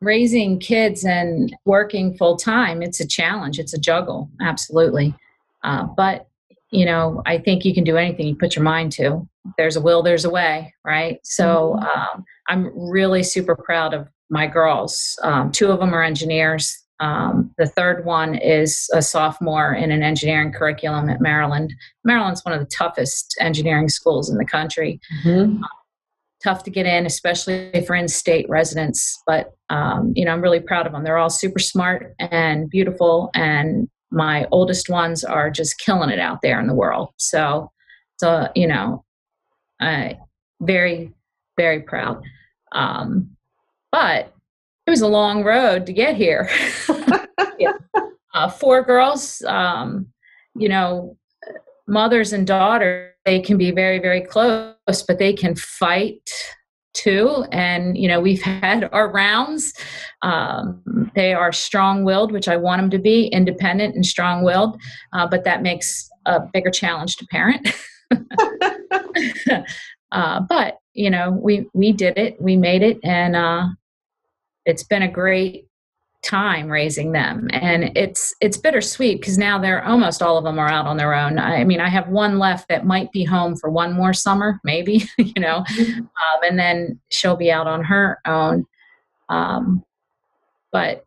raising 0.00 0.58
kids 0.58 1.04
and 1.04 1.54
working 1.64 2.16
full 2.16 2.36
time, 2.36 2.82
it's 2.82 3.00
a 3.00 3.06
challenge. 3.06 3.58
It's 3.58 3.74
a 3.74 3.78
juggle, 3.78 4.30
absolutely. 4.40 5.14
Uh, 5.62 5.84
but 5.96 6.28
you 6.70 6.84
know, 6.84 7.22
I 7.26 7.38
think 7.38 7.64
you 7.64 7.72
can 7.72 7.84
do 7.84 7.96
anything 7.96 8.26
you 8.26 8.34
put 8.34 8.56
your 8.56 8.64
mind 8.64 8.92
to. 8.92 9.26
There's 9.56 9.76
a 9.76 9.80
will, 9.80 10.02
there's 10.02 10.24
a 10.24 10.30
way, 10.30 10.74
right? 10.84 11.20
So, 11.22 11.76
mm-hmm. 11.76 11.86
um, 11.86 12.24
I'm 12.48 12.70
really 12.74 13.22
super 13.22 13.54
proud 13.54 13.94
of 13.94 14.08
my 14.30 14.46
girls. 14.46 15.18
Um, 15.22 15.52
two 15.52 15.70
of 15.70 15.78
them 15.78 15.94
are 15.94 16.02
engineers. 16.02 16.85
Um, 17.00 17.50
the 17.58 17.66
third 17.66 18.04
one 18.04 18.36
is 18.36 18.88
a 18.94 19.02
sophomore 19.02 19.74
in 19.74 19.90
an 19.90 20.02
engineering 20.02 20.52
curriculum 20.52 21.08
at 21.08 21.20
Maryland. 21.20 21.74
Maryland's 22.04 22.44
one 22.44 22.54
of 22.54 22.60
the 22.60 22.70
toughest 22.74 23.36
engineering 23.40 23.88
schools 23.88 24.30
in 24.30 24.38
the 24.38 24.46
country. 24.46 25.00
Mm-hmm. 25.24 25.62
Uh, 25.62 25.68
tough 26.42 26.62
to 26.64 26.70
get 26.70 26.86
in, 26.86 27.06
especially 27.06 27.84
for 27.86 27.94
in-state 27.94 28.48
residents. 28.48 29.20
But 29.26 29.54
um, 29.68 30.12
you 30.14 30.24
know, 30.24 30.32
I'm 30.32 30.42
really 30.42 30.60
proud 30.60 30.86
of 30.86 30.92
them. 30.92 31.04
They're 31.04 31.18
all 31.18 31.30
super 31.30 31.58
smart 31.58 32.14
and 32.18 32.70
beautiful, 32.70 33.30
and 33.34 33.88
my 34.10 34.46
oldest 34.50 34.88
ones 34.88 35.24
are 35.24 35.50
just 35.50 35.78
killing 35.78 36.10
it 36.10 36.18
out 36.18 36.40
there 36.42 36.60
in 36.60 36.66
the 36.66 36.74
world. 36.74 37.10
So, 37.16 37.70
so 38.18 38.48
you 38.54 38.66
know, 38.66 39.04
I 39.80 40.18
very, 40.60 41.12
very 41.56 41.82
proud. 41.82 42.22
Um, 42.72 43.36
but 43.92 44.32
it 44.86 44.90
was 44.90 45.02
a 45.02 45.08
long 45.08 45.42
road 45.42 45.86
to 45.86 45.92
get 45.92 46.16
here. 46.16 46.48
yeah. 47.58 47.72
uh, 48.34 48.48
four 48.48 48.82
girls, 48.82 49.42
um, 49.42 50.06
you 50.54 50.68
know, 50.68 51.16
mothers 51.88 52.32
and 52.32 52.46
daughters, 52.46 53.12
they 53.24 53.40
can 53.40 53.58
be 53.58 53.72
very, 53.72 53.98
very 53.98 54.20
close, 54.20 54.74
but 54.86 55.18
they 55.18 55.32
can 55.32 55.56
fight 55.56 56.30
too. 56.94 57.44
And, 57.52 57.98
you 57.98 58.08
know, 58.08 58.20
we've 58.20 58.42
had 58.42 58.88
our 58.92 59.10
rounds. 59.10 59.72
Um, 60.22 61.10
they 61.14 61.34
are 61.34 61.52
strong 61.52 62.04
willed, 62.04 62.32
which 62.32 62.48
I 62.48 62.56
want 62.56 62.80
them 62.80 62.90
to 62.90 62.98
be, 62.98 63.26
independent 63.26 63.94
and 63.94 64.06
strong 64.06 64.44
willed, 64.44 64.80
uh, 65.12 65.26
but 65.26 65.44
that 65.44 65.62
makes 65.62 66.08
a 66.24 66.40
bigger 66.40 66.70
challenge 66.70 67.16
to 67.16 67.26
parent. 67.26 67.68
uh, 70.12 70.40
but, 70.48 70.78
you 70.94 71.10
know, 71.10 71.32
we, 71.32 71.68
we 71.74 71.92
did 71.92 72.16
it, 72.16 72.40
we 72.40 72.56
made 72.56 72.82
it, 72.82 72.98
and, 73.02 73.34
uh, 73.36 73.66
it's 74.66 74.82
been 74.82 75.02
a 75.02 75.10
great 75.10 75.66
time 76.22 76.68
raising 76.68 77.12
them 77.12 77.46
and 77.52 77.96
it's 77.96 78.34
it's 78.40 78.56
bittersweet 78.56 79.20
because 79.20 79.38
now 79.38 79.58
they're 79.58 79.84
almost 79.84 80.22
all 80.22 80.36
of 80.36 80.44
them 80.44 80.58
are 80.58 80.68
out 80.68 80.86
on 80.86 80.96
their 80.96 81.14
own 81.14 81.38
i 81.38 81.62
mean 81.62 81.80
i 81.80 81.88
have 81.88 82.08
one 82.08 82.38
left 82.38 82.68
that 82.68 82.84
might 82.84 83.12
be 83.12 83.22
home 83.22 83.54
for 83.54 83.70
one 83.70 83.92
more 83.92 84.12
summer 84.12 84.58
maybe 84.64 85.04
you 85.18 85.40
know 85.40 85.62
mm-hmm. 85.70 86.00
um, 86.00 86.40
and 86.42 86.58
then 86.58 86.98
she'll 87.10 87.36
be 87.36 87.50
out 87.50 87.66
on 87.68 87.84
her 87.84 88.18
own 88.26 88.66
um, 89.28 89.84
but 90.72 91.04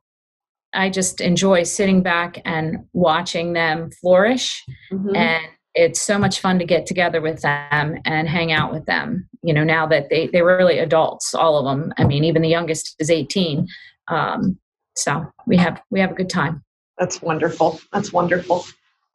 i 0.74 0.89
just 0.89 1.19
enjoy 1.19 1.63
sitting 1.63 2.02
back 2.02 2.39
and 2.45 2.78
watching 2.93 3.52
them 3.52 3.89
flourish 4.02 4.63
mm-hmm. 4.91 5.15
and 5.15 5.43
it's 5.76 6.02
so 6.02 6.17
much 6.17 6.39
fun 6.41 6.60
to 6.60 6.65
get 6.65 6.86
together 6.86 7.22
with 7.22 7.41
them 7.41 7.95
and 8.06 8.28
hang 8.28 8.52
out 8.52 8.74
with 8.74 8.86
them. 8.86 9.29
You 9.41 9.54
know, 9.54 9.63
now 9.63 9.88
that 9.88 10.10
they 10.10 10.28
they 10.28 10.41
were 10.41 10.58
really 10.58 10.80
adults, 10.80 11.34
all 11.34 11.58
of 11.58 11.65
them. 11.65 11.93
I 11.97 12.04
mean, 12.04 12.23
even 12.23 12.41
the 12.41 12.49
youngest 12.49 12.95
is 12.99 13.10
18. 13.10 13.67
Um, 14.10 14.60
so 14.95 15.25
we 15.45 15.58
have 15.58 15.82
we 15.89 15.99
have 15.99 16.12
a 16.12 16.15
good 16.15 16.30
time. 16.30 16.63
That's 16.97 17.21
wonderful. 17.21 17.80
That's 17.93 18.12
wonderful. 18.12 18.65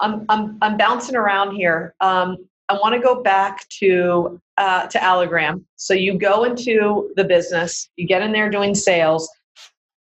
I'm 0.01 0.25
I'm 0.29 0.59
I'm 0.63 0.77
bouncing 0.77 1.17
around 1.17 1.55
here. 1.55 1.95
Um, 2.01 2.39
I 2.69 2.75
want 2.75 2.95
to 2.95 3.01
go 3.01 3.23
back 3.23 3.69
to 3.81 4.41
uh, 4.57 4.87
to 4.87 4.99
Allogram. 4.99 5.65
So 5.77 5.95
you 5.95 6.19
go 6.19 6.45
into 6.45 7.13
the 7.17 7.25
business, 7.25 7.89
you 7.97 8.07
get 8.07 8.23
in 8.23 8.33
there 8.33 8.51
doing 8.51 8.75
sales. 8.75 9.29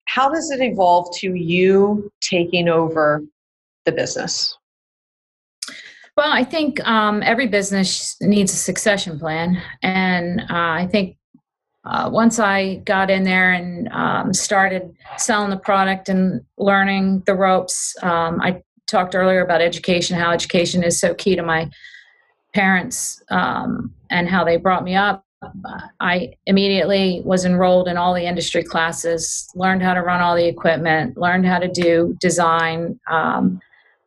How 0.06 0.30
does 0.30 0.52
it 0.52 0.62
evolve 0.62 1.15
to 1.18 1.34
you 1.34 2.12
taking 2.22 2.70
over 2.70 3.24
the 3.86 3.91
business? 3.91 4.56
Well, 6.17 6.32
I 6.32 6.45
think 6.45 6.80
um, 6.88 7.21
every 7.23 7.47
business 7.47 8.15
needs 8.21 8.54
a 8.54 8.56
succession 8.56 9.19
plan, 9.19 9.62
and 9.84 10.39
uh, 10.41 10.45
I 10.49 10.88
think 10.89 11.17
uh, 11.84 12.10
once 12.12 12.39
I 12.39 12.75
got 12.86 13.12
in 13.12 13.23
there 13.23 13.51
and 13.51 13.89
um, 13.89 14.34
started 14.34 14.95
selling 15.17 15.49
the 15.49 15.58
product 15.58 16.08
and 16.08 16.41
learning 16.58 17.23
the 17.25 17.36
ropes, 17.36 17.95
um, 18.01 18.39
I 18.41 18.63
talked 18.88 19.13
earlier 19.13 19.41
about 19.43 19.62
education, 19.62 20.17
how 20.17 20.32
education 20.32 20.84
is 20.84 20.97
so 20.97 21.13
key 21.13 21.36
to 21.36 21.43
my 21.43 21.69
parents 22.54 23.21
um, 23.30 23.93
and 24.10 24.30
how 24.30 24.45
they 24.45 24.56
brought 24.56 24.86
me 24.86 24.95
up. 24.95 25.25
I 25.99 26.34
immediately 26.45 27.21
was 27.25 27.43
enrolled 27.43 27.89
in 27.89 27.97
all 27.97 28.13
the 28.13 28.25
industry 28.25 28.63
classes, 28.63 29.51
learned 29.54 29.84
how 29.84 29.93
to 29.93 30.01
run 30.01 30.21
all 30.21 30.36
the 30.36 30.47
equipment, 30.47 31.17
learned 31.17 31.45
how 31.45 31.60
to 31.60 31.67
do 31.67 32.15
design. 32.21 32.99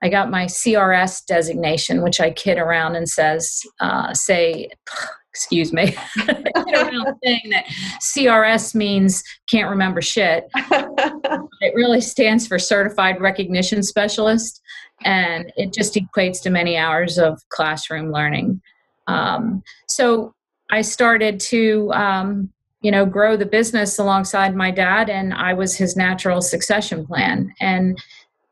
I 0.02 0.08
got 0.08 0.30
my 0.30 0.44
CRS 0.46 1.24
designation, 1.26 2.02
which 2.02 2.20
I 2.20 2.30
kid 2.30 2.58
around 2.58 2.96
and 2.96 3.08
says, 3.08 3.62
uh, 3.80 4.14
say, 4.14 4.70
excuse 5.30 5.72
me, 5.72 5.86
saying 6.24 7.50
that 7.50 7.64
CRS 8.00 8.74
means 8.74 9.22
can't 9.50 9.70
remember 9.70 10.02
shit. 10.02 10.48
it 10.54 11.74
really 11.74 12.00
stands 12.00 12.46
for 12.46 12.58
Certified 12.58 13.20
Recognition 13.20 13.82
Specialist, 13.82 14.60
and 15.04 15.52
it 15.56 15.72
just 15.72 15.94
equates 15.94 16.42
to 16.42 16.50
many 16.50 16.76
hours 16.76 17.18
of 17.18 17.40
classroom 17.50 18.10
learning. 18.10 18.60
Um, 19.06 19.62
so 19.86 20.34
I 20.70 20.82
started 20.82 21.40
to, 21.40 21.90
um, 21.92 22.52
you 22.82 22.90
know, 22.90 23.06
grow 23.06 23.36
the 23.36 23.46
business 23.46 23.98
alongside 23.98 24.54
my 24.54 24.70
dad, 24.70 25.08
and 25.08 25.32
I 25.34 25.54
was 25.54 25.76
his 25.76 25.96
natural 25.96 26.40
succession 26.40 27.06
plan. 27.06 27.52
And 27.60 27.98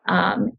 um, 0.07 0.57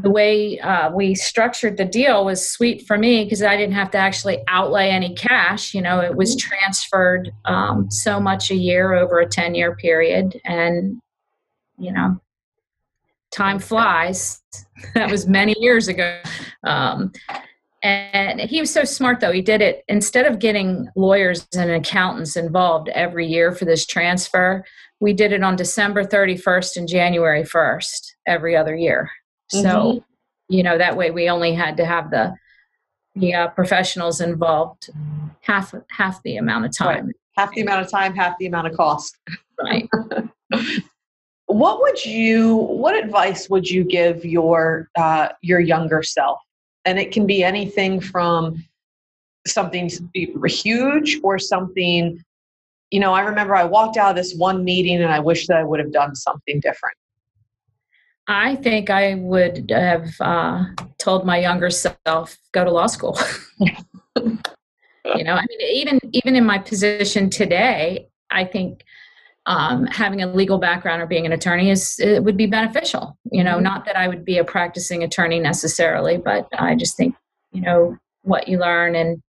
the 0.00 0.10
way 0.10 0.58
uh, 0.60 0.90
we 0.92 1.14
structured 1.14 1.76
the 1.76 1.84
deal 1.84 2.24
was 2.24 2.48
sweet 2.48 2.86
for 2.86 2.96
me 2.96 3.24
because 3.24 3.42
I 3.42 3.56
didn't 3.56 3.74
have 3.74 3.90
to 3.92 3.98
actually 3.98 4.42
outlay 4.46 4.90
any 4.90 5.14
cash. 5.14 5.74
You 5.74 5.82
know, 5.82 6.00
it 6.00 6.14
was 6.14 6.36
mm-hmm. 6.36 6.48
transferred 6.48 7.30
um, 7.44 7.90
so 7.90 8.20
much 8.20 8.50
a 8.50 8.54
year 8.54 8.94
over 8.94 9.18
a 9.18 9.28
10 9.28 9.54
year 9.54 9.74
period. 9.74 10.40
And, 10.44 11.00
you 11.78 11.92
know, 11.92 12.20
time 13.32 13.58
flies. 13.58 14.40
that 14.94 15.10
was 15.10 15.26
many 15.26 15.54
years 15.58 15.88
ago. 15.88 16.20
Um, 16.64 17.12
and 17.82 18.40
he 18.40 18.60
was 18.60 18.72
so 18.72 18.84
smart, 18.84 19.20
though. 19.20 19.32
He 19.32 19.42
did 19.42 19.60
it 19.60 19.84
instead 19.88 20.26
of 20.26 20.40
getting 20.40 20.88
lawyers 20.96 21.46
and 21.56 21.70
accountants 21.70 22.36
involved 22.36 22.88
every 22.90 23.26
year 23.26 23.52
for 23.52 23.64
this 23.64 23.86
transfer, 23.86 24.64
we 25.00 25.12
did 25.12 25.32
it 25.32 25.44
on 25.44 25.54
December 25.54 26.04
31st 26.04 26.76
and 26.76 26.88
January 26.88 27.44
1st 27.44 28.14
every 28.26 28.56
other 28.56 28.74
year. 28.74 29.08
So, 29.48 29.60
mm-hmm. 29.60 29.98
you 30.48 30.62
know, 30.62 30.78
that 30.78 30.96
way 30.96 31.10
we 31.10 31.28
only 31.28 31.54
had 31.54 31.76
to 31.78 31.84
have 31.84 32.10
the 32.10 32.34
the 33.14 33.34
uh, 33.34 33.48
professionals 33.48 34.20
involved 34.20 34.90
half 35.40 35.74
half 35.90 36.22
the 36.22 36.36
amount 36.36 36.66
of 36.66 36.76
time. 36.76 37.06
Right. 37.06 37.14
Half 37.36 37.54
the 37.54 37.62
amount 37.62 37.84
of 37.84 37.90
time, 37.90 38.14
half 38.14 38.36
the 38.38 38.46
amount 38.46 38.66
of 38.66 38.76
cost. 38.76 39.16
Right. 39.60 39.88
what 41.46 41.80
would 41.80 42.04
you? 42.04 42.56
What 42.56 42.94
advice 42.94 43.48
would 43.48 43.68
you 43.68 43.84
give 43.84 44.24
your 44.24 44.88
uh, 44.96 45.28
your 45.42 45.60
younger 45.60 46.02
self? 46.02 46.40
And 46.84 46.98
it 46.98 47.12
can 47.12 47.26
be 47.26 47.42
anything 47.42 48.00
from 48.00 48.64
something 49.46 49.90
huge 50.14 51.20
or 51.22 51.38
something. 51.38 52.22
You 52.90 53.00
know, 53.00 53.12
I 53.12 53.20
remember 53.20 53.54
I 53.54 53.64
walked 53.64 53.96
out 53.96 54.10
of 54.10 54.16
this 54.16 54.34
one 54.34 54.64
meeting 54.64 55.02
and 55.02 55.12
I 55.12 55.20
wish 55.20 55.46
that 55.48 55.56
I 55.56 55.64
would 55.64 55.80
have 55.80 55.92
done 55.92 56.14
something 56.14 56.60
different. 56.60 56.96
I 58.28 58.56
think 58.56 58.90
I 58.90 59.14
would 59.14 59.70
have 59.70 60.10
uh, 60.20 60.66
told 60.98 61.24
my 61.24 61.38
younger 61.38 61.70
self 61.70 62.36
go 62.52 62.62
to 62.62 62.70
law 62.70 62.86
school. 62.86 63.18
you 63.58 65.24
know, 65.24 65.34
I 65.34 65.46
mean, 65.48 65.60
even 65.72 65.98
even 66.12 66.36
in 66.36 66.44
my 66.44 66.58
position 66.58 67.30
today, 67.30 68.08
I 68.30 68.44
think 68.44 68.84
um, 69.46 69.86
having 69.86 70.22
a 70.22 70.26
legal 70.26 70.58
background 70.58 71.00
or 71.00 71.06
being 71.06 71.24
an 71.24 71.32
attorney 71.32 71.70
is 71.70 71.98
it 71.98 72.22
would 72.22 72.36
be 72.36 72.44
beneficial. 72.44 73.16
You 73.32 73.42
know, 73.42 73.54
mm-hmm. 73.54 73.64
not 73.64 73.86
that 73.86 73.96
I 73.96 74.06
would 74.06 74.26
be 74.26 74.36
a 74.36 74.44
practicing 74.44 75.02
attorney 75.02 75.40
necessarily, 75.40 76.18
but 76.18 76.48
I 76.58 76.74
just 76.74 76.98
think 76.98 77.14
you 77.52 77.62
know 77.62 77.96
what 78.22 78.46
you 78.46 78.58
learn 78.58 78.94
and 78.94 79.22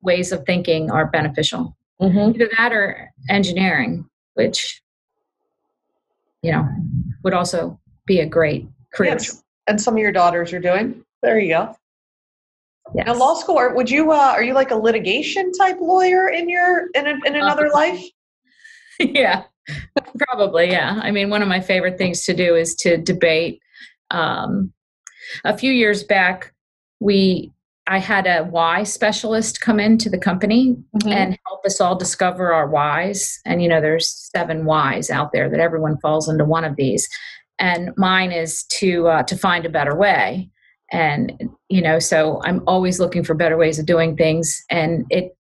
ways 0.00 0.32
of 0.32 0.44
thinking 0.46 0.90
are 0.90 1.06
beneficial. 1.06 1.76
Mm-hmm. 2.00 2.34
Either 2.34 2.50
that 2.56 2.72
or 2.72 3.10
engineering, 3.28 4.08
which 4.34 4.80
you 6.40 6.50
know 6.50 6.66
would 7.22 7.34
also 7.34 7.78
be 8.08 8.18
a 8.20 8.26
great 8.26 8.66
career. 8.92 9.12
Yes. 9.12 9.44
And 9.68 9.80
some 9.80 9.94
of 9.94 10.00
your 10.00 10.10
daughters 10.10 10.52
are 10.52 10.58
doing. 10.58 11.04
There 11.22 11.38
you 11.38 11.50
go. 11.50 11.76
Yes. 12.94 13.06
Now, 13.06 13.14
law 13.14 13.34
school. 13.34 13.70
Would 13.74 13.90
you? 13.90 14.10
Uh, 14.10 14.32
are 14.34 14.42
you 14.42 14.54
like 14.54 14.70
a 14.70 14.76
litigation 14.76 15.52
type 15.52 15.76
lawyer 15.80 16.28
in 16.28 16.48
your 16.48 16.88
in 16.94 17.06
a, 17.06 17.14
in 17.26 17.36
another 17.36 17.70
life? 17.72 18.02
Yeah, 19.00 19.44
probably. 20.18 20.72
Yeah. 20.72 20.98
I 21.00 21.12
mean, 21.12 21.30
one 21.30 21.40
of 21.40 21.46
my 21.46 21.60
favorite 21.60 21.98
things 21.98 22.24
to 22.24 22.34
do 22.34 22.56
is 22.56 22.74
to 22.80 22.96
debate. 22.96 23.60
Um, 24.10 24.72
a 25.44 25.56
few 25.56 25.70
years 25.70 26.02
back, 26.02 26.52
we 26.98 27.52
I 27.88 27.98
had 27.98 28.26
a 28.26 28.44
why 28.44 28.82
specialist 28.82 29.62
come 29.62 29.80
into 29.80 30.10
the 30.10 30.18
company 30.18 30.76
mm-hmm. 30.96 31.08
and 31.08 31.38
help 31.46 31.64
us 31.64 31.80
all 31.80 31.96
discover 31.96 32.52
our 32.52 32.68
whys. 32.68 33.40
And 33.46 33.62
you 33.62 33.68
know, 33.68 33.80
there's 33.80 34.30
seven 34.34 34.66
whys 34.66 35.10
out 35.10 35.32
there 35.32 35.48
that 35.48 35.60
everyone 35.60 35.98
falls 35.98 36.28
into 36.28 36.44
one 36.44 36.64
of 36.64 36.76
these 36.76 37.08
and 37.58 37.90
mine 37.96 38.32
is 38.32 38.64
to 38.64 39.08
uh, 39.08 39.22
to 39.24 39.36
find 39.36 39.66
a 39.66 39.70
better 39.70 39.96
way. 39.96 40.50
And 40.90 41.50
you 41.68 41.82
know 41.82 41.98
so 41.98 42.40
i'm 42.44 42.62
always 42.66 42.98
looking 42.98 43.22
for 43.22 43.34
better 43.34 43.56
ways 43.56 43.78
of 43.78 43.86
doing 43.86 44.16
things. 44.16 44.62
And 44.70 45.04
it 45.10 45.36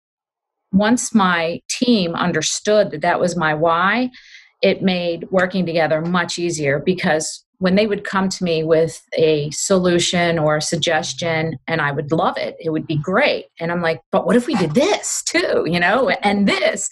once 0.73 1.15
my 1.15 1.61
team 1.69 2.15
understood 2.15 2.91
that 2.91 3.03
that 3.03 3.21
was 3.21 3.37
my 3.37 3.55
why 3.55 4.11
it 4.63 4.83
made 4.83 5.27
working 5.31 5.67
together 5.67 6.01
much 6.01 6.39
easier 6.39 6.79
because 6.79 7.45
when 7.59 7.77
they 7.77 7.87
would 7.87 8.05
come 8.05 8.29
to 8.29 8.43
me 8.43 8.65
with 8.65 9.01
a 9.17 9.51
solution 9.53 10.39
or 10.39 10.57
a 10.57 10.63
suggestion 10.63 11.59
and 11.69 11.81
i 11.81 11.93
would 11.93 12.11
love 12.11 12.37
it 12.39 12.57
it 12.59 12.71
would 12.71 12.87
be 12.87 12.97
great. 12.97 13.47
And 13.61 13.71
i'm 13.71 13.83
like 13.83 14.01
but 14.13 14.27
what 14.27 14.37
if 14.37 14.47
we 14.47 14.55
did 14.55 14.75
this 14.75 15.23
too? 15.23 15.65
You 15.67 15.81
know 15.81 16.09
and 16.09 16.49
this. 16.49 16.89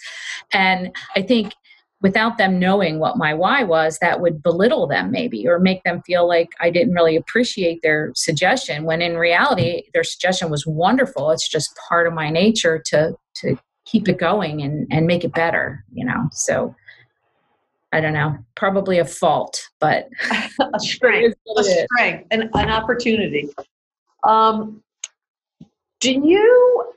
And 0.52 0.94
i 1.16 1.22
think 1.22 1.54
without 2.02 2.36
them 2.36 2.58
knowing 2.58 2.98
what 2.98 3.16
my 3.16 3.32
why 3.32 3.62
was, 3.62 3.98
that 4.00 4.20
would 4.20 4.42
belittle 4.42 4.86
them 4.86 5.10
maybe 5.10 5.46
or 5.46 5.58
make 5.58 5.82
them 5.84 6.02
feel 6.02 6.26
like 6.26 6.50
I 6.60 6.70
didn't 6.70 6.94
really 6.94 7.16
appreciate 7.16 7.80
their 7.82 8.12
suggestion 8.14 8.84
when 8.84 9.00
in 9.00 9.16
reality 9.16 9.84
their 9.94 10.04
suggestion 10.04 10.50
was 10.50 10.66
wonderful. 10.66 11.30
It's 11.30 11.48
just 11.48 11.78
part 11.88 12.06
of 12.06 12.12
my 12.12 12.28
nature 12.28 12.82
to 12.86 13.14
to 13.36 13.56
keep 13.84 14.08
it 14.08 14.18
going 14.18 14.62
and, 14.62 14.86
and 14.90 15.06
make 15.06 15.24
it 15.24 15.32
better, 15.32 15.84
you 15.92 16.04
know. 16.04 16.28
So 16.32 16.74
I 17.92 18.00
don't 18.00 18.14
know, 18.14 18.38
probably 18.54 18.98
a 18.98 19.04
fault, 19.04 19.68
but 19.78 20.08
a 20.74 20.78
strength, 20.80 21.36
a 21.56 21.64
strength, 21.64 22.26
an, 22.30 22.50
an 22.54 22.70
opportunity. 22.70 23.50
Um, 24.24 24.82
do 26.00 26.12
you, 26.12 26.92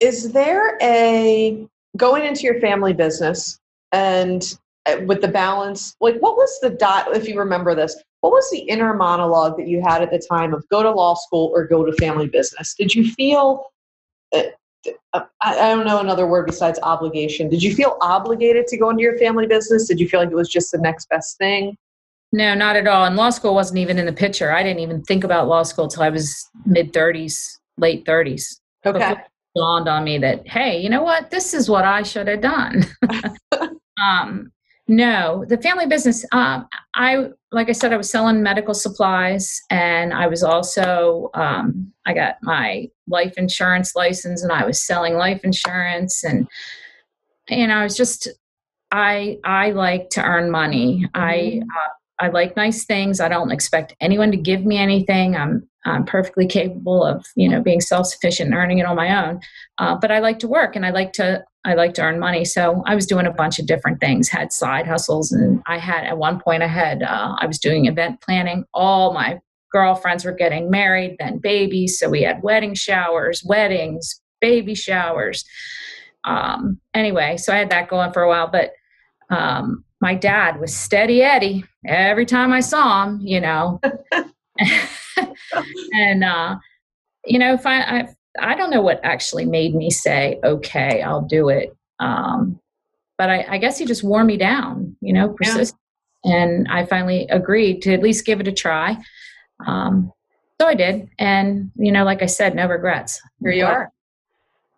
is 0.00 0.32
there 0.32 0.76
a, 0.82 1.66
going 1.96 2.24
into 2.24 2.42
your 2.42 2.60
family 2.60 2.92
business, 2.92 3.59
and 3.92 4.58
uh, 4.86 4.96
with 5.06 5.20
the 5.20 5.28
balance 5.28 5.94
like 6.00 6.16
what 6.20 6.36
was 6.36 6.58
the 6.60 6.70
dot 6.70 7.14
if 7.14 7.28
you 7.28 7.38
remember 7.38 7.74
this 7.74 8.02
what 8.20 8.32
was 8.32 8.48
the 8.50 8.60
inner 8.60 8.94
monologue 8.94 9.56
that 9.56 9.66
you 9.66 9.82
had 9.82 10.02
at 10.02 10.10
the 10.10 10.18
time 10.18 10.52
of 10.52 10.66
go 10.68 10.82
to 10.82 10.90
law 10.90 11.14
school 11.14 11.50
or 11.54 11.66
go 11.66 11.84
to 11.84 11.92
family 11.94 12.28
business? 12.28 12.74
Did 12.74 12.94
you 12.94 13.10
feel 13.12 13.64
uh, 14.34 14.42
uh, 15.12 15.20
I 15.42 15.74
don't 15.74 15.86
know 15.86 16.00
another 16.00 16.26
word 16.26 16.46
besides 16.46 16.78
obligation. 16.82 17.50
Did 17.50 17.62
you 17.62 17.74
feel 17.74 17.98
obligated 18.00 18.66
to 18.68 18.78
go 18.78 18.88
into 18.88 19.02
your 19.02 19.18
family 19.18 19.46
business? 19.46 19.86
Did 19.86 20.00
you 20.00 20.08
feel 20.08 20.20
like 20.20 20.30
it 20.30 20.34
was 20.34 20.48
just 20.48 20.70
the 20.72 20.78
next 20.78 21.08
best 21.10 21.36
thing? 21.36 21.76
No 22.32 22.54
not 22.54 22.76
at 22.76 22.86
all. 22.86 23.04
And 23.04 23.16
law 23.16 23.30
school 23.30 23.54
wasn't 23.54 23.78
even 23.78 23.98
in 23.98 24.06
the 24.06 24.12
picture. 24.12 24.52
I 24.52 24.62
didn't 24.62 24.80
even 24.80 25.02
think 25.02 25.24
about 25.24 25.48
law 25.48 25.62
school 25.62 25.88
till 25.88 26.02
i 26.02 26.10
was 26.10 26.48
mid 26.64 26.92
30s 26.92 27.58
late 27.76 28.04
30s 28.04 28.60
okay 28.84 29.14
dawned 29.56 29.88
on 29.88 30.04
me 30.04 30.18
that 30.18 30.46
hey 30.46 30.78
you 30.78 30.88
know 30.88 31.02
what? 31.02 31.30
This 31.30 31.54
is 31.54 31.68
what 31.68 31.84
i 31.84 32.02
should 32.02 32.28
have 32.28 32.40
done 32.40 32.84
Um, 34.00 34.52
No, 34.88 35.44
the 35.46 35.56
family 35.58 35.86
business. 35.86 36.24
Um, 36.32 36.66
I 36.94 37.28
like 37.52 37.68
I 37.68 37.72
said, 37.72 37.92
I 37.92 37.96
was 37.96 38.10
selling 38.10 38.42
medical 38.42 38.74
supplies, 38.74 39.60
and 39.70 40.12
I 40.12 40.26
was 40.26 40.42
also 40.42 41.30
um, 41.34 41.92
I 42.06 42.12
got 42.12 42.36
my 42.42 42.88
life 43.06 43.34
insurance 43.36 43.94
license, 43.94 44.42
and 44.42 44.50
I 44.50 44.64
was 44.64 44.82
selling 44.82 45.14
life 45.14 45.42
insurance, 45.44 46.24
and 46.24 46.48
and 47.48 47.72
I 47.72 47.84
was 47.84 47.96
just 47.96 48.28
I 48.90 49.38
I 49.44 49.70
like 49.70 50.10
to 50.10 50.24
earn 50.24 50.50
money. 50.50 51.06
I 51.14 51.62
uh, 51.62 51.88
I 52.20 52.28
like 52.28 52.56
nice 52.56 52.84
things. 52.84 53.18
I 53.20 53.28
don't 53.28 53.50
expect 53.50 53.94
anyone 54.00 54.30
to 54.30 54.36
give 54.36 54.64
me 54.64 54.76
anything. 54.76 55.36
I'm 55.36 55.66
I'm 55.86 56.04
perfectly 56.04 56.46
capable 56.46 57.02
of 57.02 57.24
you 57.36 57.48
know 57.48 57.62
being 57.62 57.80
self 57.80 58.06
sufficient 58.06 58.48
and 58.48 58.56
earning 58.56 58.78
it 58.78 58.86
on 58.86 58.96
my 58.96 59.26
own. 59.26 59.40
Uh, 59.78 59.96
but 59.96 60.10
I 60.10 60.18
like 60.18 60.38
to 60.40 60.48
work 60.48 60.76
and 60.76 60.84
I 60.84 60.90
like 60.90 61.12
to 61.14 61.42
I 61.64 61.74
like 61.74 61.94
to 61.94 62.02
earn 62.02 62.18
money. 62.18 62.44
So 62.44 62.82
I 62.86 62.94
was 62.94 63.06
doing 63.06 63.26
a 63.26 63.32
bunch 63.32 63.58
of 63.58 63.66
different 63.66 64.00
things. 64.00 64.28
Had 64.28 64.52
side 64.52 64.86
hustles 64.86 65.32
and 65.32 65.62
I 65.66 65.78
had 65.78 66.04
at 66.04 66.18
one 66.18 66.40
point 66.40 66.62
I 66.62 66.68
had 66.68 67.02
uh, 67.02 67.36
I 67.38 67.46
was 67.46 67.58
doing 67.58 67.86
event 67.86 68.20
planning. 68.20 68.64
All 68.74 69.12
my 69.14 69.40
girlfriends 69.72 70.24
were 70.24 70.32
getting 70.32 70.70
married, 70.70 71.16
then 71.18 71.38
babies. 71.38 71.98
So 71.98 72.08
we 72.10 72.22
had 72.22 72.42
wedding 72.42 72.74
showers, 72.74 73.42
weddings, 73.44 74.20
baby 74.40 74.74
showers. 74.74 75.44
Um, 76.24 76.80
anyway, 76.92 77.36
so 77.36 77.52
I 77.52 77.58
had 77.58 77.70
that 77.70 77.88
going 77.88 78.12
for 78.12 78.22
a 78.22 78.28
while, 78.28 78.48
but 78.50 78.72
um, 79.30 79.84
my 80.00 80.14
dad 80.14 80.60
was 80.60 80.74
steady 80.74 81.22
Eddie 81.22 81.64
every 81.86 82.26
time 82.26 82.52
I 82.52 82.60
saw 82.60 83.04
him, 83.04 83.20
you 83.22 83.40
know. 83.40 83.80
and 85.92 86.24
uh, 86.24 86.56
you 87.24 87.38
know, 87.38 87.54
if 87.54 87.66
I, 87.66 87.80
I 87.80 88.08
I 88.38 88.54
don't 88.54 88.70
know 88.70 88.80
what 88.80 89.00
actually 89.02 89.44
made 89.44 89.74
me 89.74 89.90
say, 89.90 90.38
okay, 90.44 91.02
I'll 91.02 91.22
do 91.22 91.48
it. 91.48 91.76
Um, 91.98 92.60
but 93.18 93.28
I, 93.28 93.44
I, 93.50 93.58
guess 93.58 93.76
he 93.76 93.84
just 93.84 94.02
wore 94.02 94.24
me 94.24 94.38
down, 94.38 94.96
you 95.02 95.12
know, 95.12 95.28
persist. 95.28 95.74
Yeah. 96.24 96.44
And 96.44 96.68
I 96.68 96.86
finally 96.86 97.26
agreed 97.28 97.82
to 97.82 97.92
at 97.92 98.02
least 98.02 98.24
give 98.24 98.40
it 98.40 98.48
a 98.48 98.52
try. 98.52 98.96
Um, 99.66 100.12
so 100.58 100.66
I 100.66 100.74
did. 100.74 101.10
And, 101.18 101.70
you 101.76 101.92
know, 101.92 102.04
like 102.04 102.22
I 102.22 102.26
said, 102.26 102.54
no 102.54 102.66
regrets. 102.66 103.20
Here 103.40 103.52
you 103.52 103.66
are. 103.66 103.92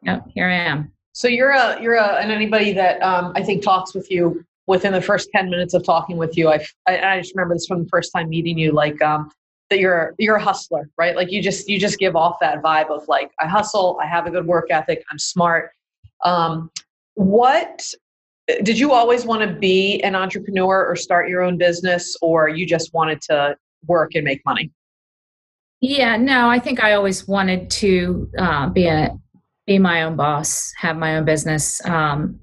Yep, 0.02 0.26
here 0.34 0.48
I 0.48 0.54
am. 0.54 0.92
So 1.12 1.28
you're 1.28 1.50
a, 1.50 1.80
you're 1.80 1.94
a, 1.94 2.16
and 2.20 2.32
anybody 2.32 2.72
that 2.72 3.00
um, 3.02 3.32
I 3.36 3.42
think 3.42 3.62
talks 3.62 3.94
with 3.94 4.10
you 4.10 4.44
within 4.66 4.92
the 4.92 5.02
first 5.02 5.28
10 5.34 5.50
minutes 5.50 5.74
of 5.74 5.84
talking 5.84 6.16
with 6.16 6.36
you, 6.36 6.48
I, 6.48 6.64
I, 6.86 7.20
just 7.20 7.34
remember 7.34 7.54
this 7.54 7.66
from 7.66 7.82
the 7.82 7.88
first 7.88 8.12
time 8.14 8.28
meeting 8.28 8.56
you, 8.58 8.72
like, 8.72 9.00
um, 9.02 9.30
that 9.72 9.80
you're 9.80 10.14
you're 10.18 10.36
a 10.36 10.42
hustler 10.42 10.88
right? 10.98 11.16
Like 11.16 11.32
you 11.32 11.42
just 11.42 11.66
you 11.68 11.78
just 11.78 11.98
give 11.98 12.14
off 12.14 12.36
that 12.40 12.62
vibe 12.62 12.90
of 12.90 13.08
like 13.08 13.32
i 13.40 13.46
hustle 13.46 13.98
i 14.02 14.06
have 14.06 14.26
a 14.26 14.30
good 14.30 14.46
work 14.46 14.70
ethic 14.70 15.02
i'm 15.10 15.18
smart. 15.18 15.70
Um, 16.24 16.70
what 17.14 17.82
did 18.62 18.78
you 18.78 18.92
always 18.92 19.24
want 19.24 19.40
to 19.40 19.58
be 19.58 20.00
an 20.02 20.14
entrepreneur 20.14 20.86
or 20.86 20.94
start 20.94 21.28
your 21.28 21.42
own 21.42 21.56
business 21.56 22.16
or 22.20 22.48
you 22.48 22.66
just 22.66 22.92
wanted 22.92 23.20
to 23.22 23.56
work 23.86 24.14
and 24.14 24.24
make 24.24 24.44
money? 24.44 24.70
Yeah 25.80 26.16
no 26.16 26.48
i 26.50 26.58
think 26.58 26.84
i 26.84 26.92
always 26.92 27.26
wanted 27.26 27.70
to 27.70 28.30
uh, 28.38 28.68
be 28.68 28.86
a 28.86 29.10
be 29.66 29.78
my 29.78 30.02
own 30.02 30.16
boss 30.16 30.72
have 30.76 30.96
my 30.98 31.16
own 31.16 31.24
business 31.24 31.84
um, 31.86 32.38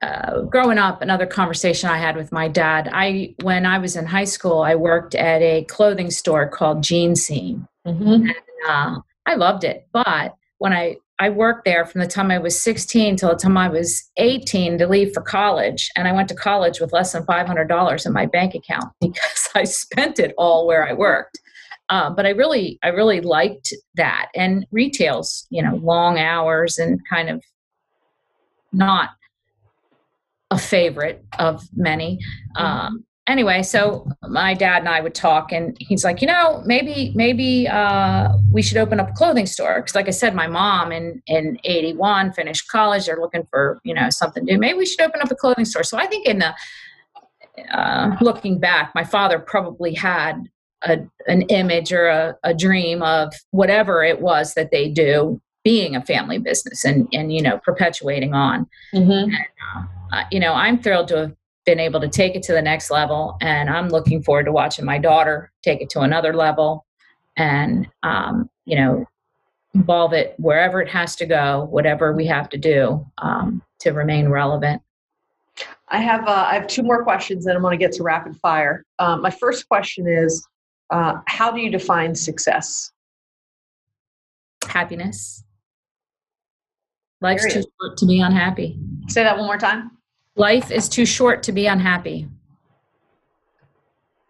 uh, 0.00 0.42
growing 0.42 0.78
up, 0.78 1.02
another 1.02 1.26
conversation 1.26 1.90
I 1.90 1.98
had 1.98 2.16
with 2.16 2.30
my 2.30 2.48
dad. 2.48 2.88
I 2.92 3.34
when 3.42 3.66
I 3.66 3.78
was 3.78 3.96
in 3.96 4.06
high 4.06 4.24
school, 4.24 4.62
I 4.62 4.74
worked 4.74 5.14
at 5.14 5.42
a 5.42 5.64
clothing 5.64 6.10
store 6.10 6.48
called 6.48 6.82
Jean 6.82 7.16
Scene. 7.16 7.66
Mm-hmm. 7.86 8.12
And, 8.12 8.34
uh, 8.68 9.00
I 9.26 9.34
loved 9.34 9.64
it, 9.64 9.86
but 9.92 10.34
when 10.58 10.72
I 10.72 10.96
I 11.20 11.30
worked 11.30 11.64
there 11.64 11.84
from 11.84 12.00
the 12.00 12.06
time 12.06 12.30
I 12.30 12.38
was 12.38 12.60
16 12.62 13.16
till 13.16 13.30
the 13.30 13.34
time 13.34 13.56
I 13.56 13.68
was 13.68 14.08
18 14.18 14.78
to 14.78 14.86
leave 14.86 15.12
for 15.12 15.20
college, 15.20 15.90
and 15.96 16.06
I 16.06 16.12
went 16.12 16.28
to 16.28 16.34
college 16.34 16.80
with 16.80 16.92
less 16.92 17.12
than 17.12 17.24
$500 17.24 18.06
in 18.06 18.12
my 18.12 18.26
bank 18.26 18.54
account 18.54 18.92
because 19.00 19.48
I 19.54 19.64
spent 19.64 20.20
it 20.20 20.32
all 20.38 20.66
where 20.66 20.88
I 20.88 20.92
worked. 20.92 21.40
Uh, 21.88 22.10
but 22.10 22.26
I 22.26 22.30
really, 22.30 22.78
I 22.84 22.88
really 22.88 23.20
liked 23.20 23.72
that. 23.96 24.28
And 24.34 24.66
retail's, 24.70 25.46
you 25.50 25.62
know, 25.62 25.76
long 25.76 26.18
hours 26.18 26.78
and 26.78 27.00
kind 27.08 27.30
of 27.30 27.42
not 28.72 29.10
a 30.50 30.58
favorite 30.58 31.24
of 31.38 31.62
many. 31.74 32.18
Mm-hmm. 32.56 32.64
Um, 32.64 33.04
anyway, 33.28 33.62
so 33.62 34.08
my 34.28 34.54
dad 34.54 34.78
and 34.78 34.88
I 34.88 35.00
would 35.00 35.14
talk, 35.14 35.52
and 35.52 35.76
he's 35.78 36.04
like, 36.04 36.20
you 36.20 36.26
know, 36.26 36.62
maybe 36.64 37.12
maybe 37.14 37.68
uh, 37.68 38.30
we 38.52 38.62
should 38.62 38.78
open 38.78 38.98
up 38.98 39.10
a 39.10 39.12
clothing 39.12 39.46
store 39.46 39.80
because, 39.80 39.94
like 39.94 40.08
I 40.08 40.12
said, 40.12 40.34
my 40.34 40.46
mom 40.46 40.90
in 40.92 41.22
in 41.26 41.58
'81 41.64 42.32
finished 42.32 42.68
college. 42.68 43.06
They're 43.06 43.20
looking 43.20 43.46
for 43.50 43.80
you 43.84 43.94
know 43.94 44.08
something 44.10 44.44
new. 44.44 44.58
Maybe 44.58 44.78
we 44.78 44.86
should 44.86 45.02
open 45.02 45.20
up 45.20 45.30
a 45.30 45.36
clothing 45.36 45.64
store. 45.64 45.84
So 45.84 45.98
I 45.98 46.06
think 46.06 46.26
in 46.26 46.38
the 46.38 46.54
uh, 47.72 48.16
looking 48.20 48.58
back, 48.58 48.92
my 48.94 49.04
father 49.04 49.38
probably 49.38 49.94
had 49.94 50.48
a, 50.82 50.98
an 51.26 51.42
image 51.42 51.92
or 51.92 52.06
a, 52.06 52.36
a 52.44 52.54
dream 52.54 53.02
of 53.02 53.32
whatever 53.50 54.02
it 54.02 54.20
was 54.20 54.54
that 54.54 54.70
they 54.70 54.88
do 54.88 55.40
being 55.64 55.96
a 55.96 56.04
family 56.04 56.38
business 56.38 56.84
and 56.84 57.08
and 57.12 57.32
you 57.32 57.42
know 57.42 57.58
perpetuating 57.58 58.34
on. 58.34 58.66
Mm-hmm. 58.94 59.10
And, 59.10 59.34
uh, 59.76 59.82
uh, 60.16 60.24
you 60.30 60.40
know, 60.40 60.54
I'm 60.54 60.80
thrilled 60.82 61.08
to 61.08 61.16
have 61.16 61.36
been 61.66 61.80
able 61.80 62.00
to 62.00 62.08
take 62.08 62.34
it 62.34 62.42
to 62.44 62.52
the 62.52 62.62
next 62.62 62.90
level, 62.90 63.36
and 63.40 63.68
I'm 63.68 63.88
looking 63.88 64.22
forward 64.22 64.44
to 64.44 64.52
watching 64.52 64.84
my 64.84 64.98
daughter 64.98 65.52
take 65.62 65.80
it 65.80 65.90
to 65.90 66.00
another 66.00 66.34
level, 66.34 66.86
and 67.36 67.88
um, 68.02 68.48
you 68.64 68.76
know, 68.76 69.06
involve 69.74 70.12
it 70.12 70.34
wherever 70.38 70.80
it 70.80 70.88
has 70.88 71.16
to 71.16 71.26
go, 71.26 71.66
whatever 71.70 72.12
we 72.12 72.26
have 72.26 72.48
to 72.50 72.58
do 72.58 73.06
um, 73.18 73.62
to 73.80 73.92
remain 73.92 74.28
relevant. 74.28 74.82
I 75.88 76.00
have 76.00 76.26
uh, 76.26 76.46
I 76.48 76.54
have 76.54 76.66
two 76.66 76.82
more 76.82 77.02
questions, 77.02 77.46
and 77.46 77.56
I'm 77.56 77.62
going 77.62 77.78
to 77.78 77.84
get 77.84 77.92
to 77.96 78.02
rapid 78.02 78.36
fire. 78.36 78.84
Um, 78.98 79.22
my 79.22 79.30
first 79.30 79.68
question 79.68 80.06
is, 80.06 80.46
uh, 80.90 81.20
how 81.26 81.50
do 81.50 81.60
you 81.60 81.70
define 81.70 82.14
success? 82.14 82.92
Happiness. 84.66 85.44
Life's 87.20 87.46
Period. 87.46 87.64
too 87.64 87.70
short 87.80 87.96
to 87.98 88.06
be 88.06 88.20
unhappy. 88.20 88.78
Say 89.08 89.22
that 89.24 89.36
one 89.36 89.46
more 89.46 89.58
time. 89.58 89.90
Life 90.36 90.70
is 90.70 90.88
too 90.88 91.04
short 91.04 91.42
to 91.44 91.52
be 91.52 91.66
unhappy. 91.66 92.28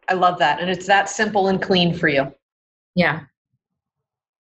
I 0.09 0.15
love 0.15 0.39
that. 0.39 0.61
And 0.61 0.71
it's 0.71 0.87
that 0.87 1.11
simple 1.11 1.49
and 1.49 1.61
clean 1.61 1.93
for 1.93 2.09
you. 2.09 2.33
Yeah. 2.95 3.21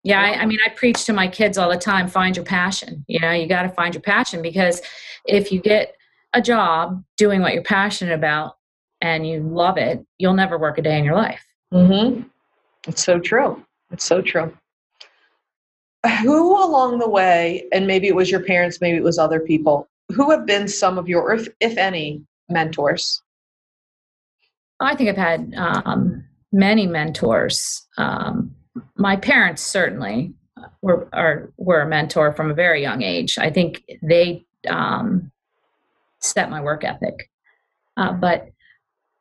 Yeah. 0.02 0.22
I, 0.22 0.42
I 0.42 0.46
mean, 0.46 0.58
I 0.64 0.70
preach 0.70 1.04
to 1.04 1.12
my 1.12 1.28
kids 1.28 1.58
all 1.58 1.68
the 1.68 1.76
time 1.76 2.08
find 2.08 2.34
your 2.34 2.44
passion. 2.44 3.04
You 3.06 3.20
know, 3.20 3.32
you 3.32 3.46
got 3.46 3.62
to 3.62 3.68
find 3.68 3.94
your 3.94 4.00
passion 4.00 4.40
because 4.40 4.80
if 5.26 5.52
you 5.52 5.60
get 5.60 5.94
a 6.32 6.40
job 6.40 7.04
doing 7.18 7.42
what 7.42 7.52
you're 7.52 7.62
passionate 7.62 8.14
about 8.14 8.56
and 9.02 9.26
you 9.26 9.40
love 9.40 9.76
it, 9.76 10.04
you'll 10.16 10.34
never 10.34 10.58
work 10.58 10.78
a 10.78 10.82
day 10.82 10.98
in 10.98 11.04
your 11.04 11.14
life. 11.14 11.44
Mm-hmm. 11.72 12.22
It's 12.86 13.04
so 13.04 13.18
true. 13.18 13.62
It's 13.90 14.04
so 14.04 14.22
true. 14.22 14.56
Who 16.22 16.64
along 16.64 16.98
the 16.98 17.08
way, 17.08 17.66
and 17.72 17.86
maybe 17.86 18.06
it 18.06 18.14
was 18.14 18.30
your 18.30 18.42
parents, 18.42 18.80
maybe 18.80 18.96
it 18.96 19.02
was 19.02 19.18
other 19.18 19.40
people, 19.40 19.88
who 20.14 20.30
have 20.30 20.46
been 20.46 20.68
some 20.68 20.96
of 20.96 21.08
your, 21.08 21.32
if, 21.32 21.48
if 21.60 21.76
any, 21.76 22.22
mentors? 22.48 23.22
I 24.80 24.94
think 24.94 25.10
I've 25.10 25.16
had 25.16 25.52
um, 25.56 26.24
many 26.52 26.86
mentors. 26.86 27.86
Um, 27.96 28.54
my 28.96 29.16
parents 29.16 29.62
certainly 29.62 30.32
were 30.82 31.08
are, 31.12 31.52
were 31.56 31.80
a 31.80 31.88
mentor 31.88 32.32
from 32.32 32.50
a 32.50 32.54
very 32.54 32.80
young 32.80 33.02
age. 33.02 33.38
I 33.38 33.50
think 33.50 33.82
they 34.02 34.44
um, 34.68 35.32
set 36.20 36.50
my 36.50 36.60
work 36.60 36.84
ethic. 36.84 37.28
Uh, 37.96 38.12
but 38.12 38.48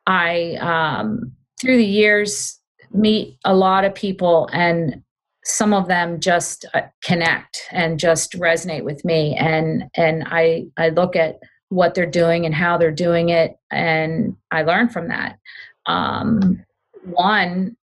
I, 0.05 0.57
um, 0.59 1.33
through 1.59 1.77
the 1.77 1.85
years, 1.85 2.59
meet 2.91 3.37
a 3.43 3.55
lot 3.55 3.83
of 3.83 3.95
people, 3.95 4.47
and 4.53 5.03
some 5.47 5.73
of 5.73 5.87
them 5.87 6.19
just 6.19 6.65
uh, 6.73 6.81
connect 7.01 7.63
and 7.71 7.99
just 7.99 8.33
resonate 8.33 8.83
with 8.83 9.03
me. 9.05 9.35
And 9.37 9.89
and 9.95 10.23
i 10.27 10.65
i 10.77 10.89
look 10.89 11.15
at 11.15 11.39
what 11.69 11.93
they're 11.93 12.05
doing 12.05 12.45
and 12.45 12.53
how 12.53 12.77
they're 12.77 12.91
doing 12.91 13.29
it 13.29 13.57
and 13.71 14.35
i 14.51 14.61
learn 14.61 14.89
from 14.89 15.07
that. 15.07 15.39
Um, 15.85 16.63
one 17.03 17.77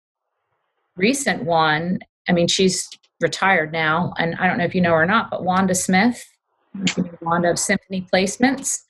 recent 0.96 1.44
one 1.44 2.01
i 2.29 2.33
mean 2.33 2.48
she's 2.48 2.90
retired 3.20 3.72
now 3.72 4.12
and 4.18 4.35
i 4.35 4.46
don't 4.46 4.59
know 4.59 4.64
if 4.64 4.75
you 4.75 4.81
know 4.81 4.90
her 4.90 5.03
or 5.03 5.07
not 5.07 5.31
but 5.31 5.44
wanda 5.44 5.75
smith 5.75 6.22
wanda 7.22 7.51
of 7.51 7.59
symphony 7.59 8.07
placements. 8.12 8.81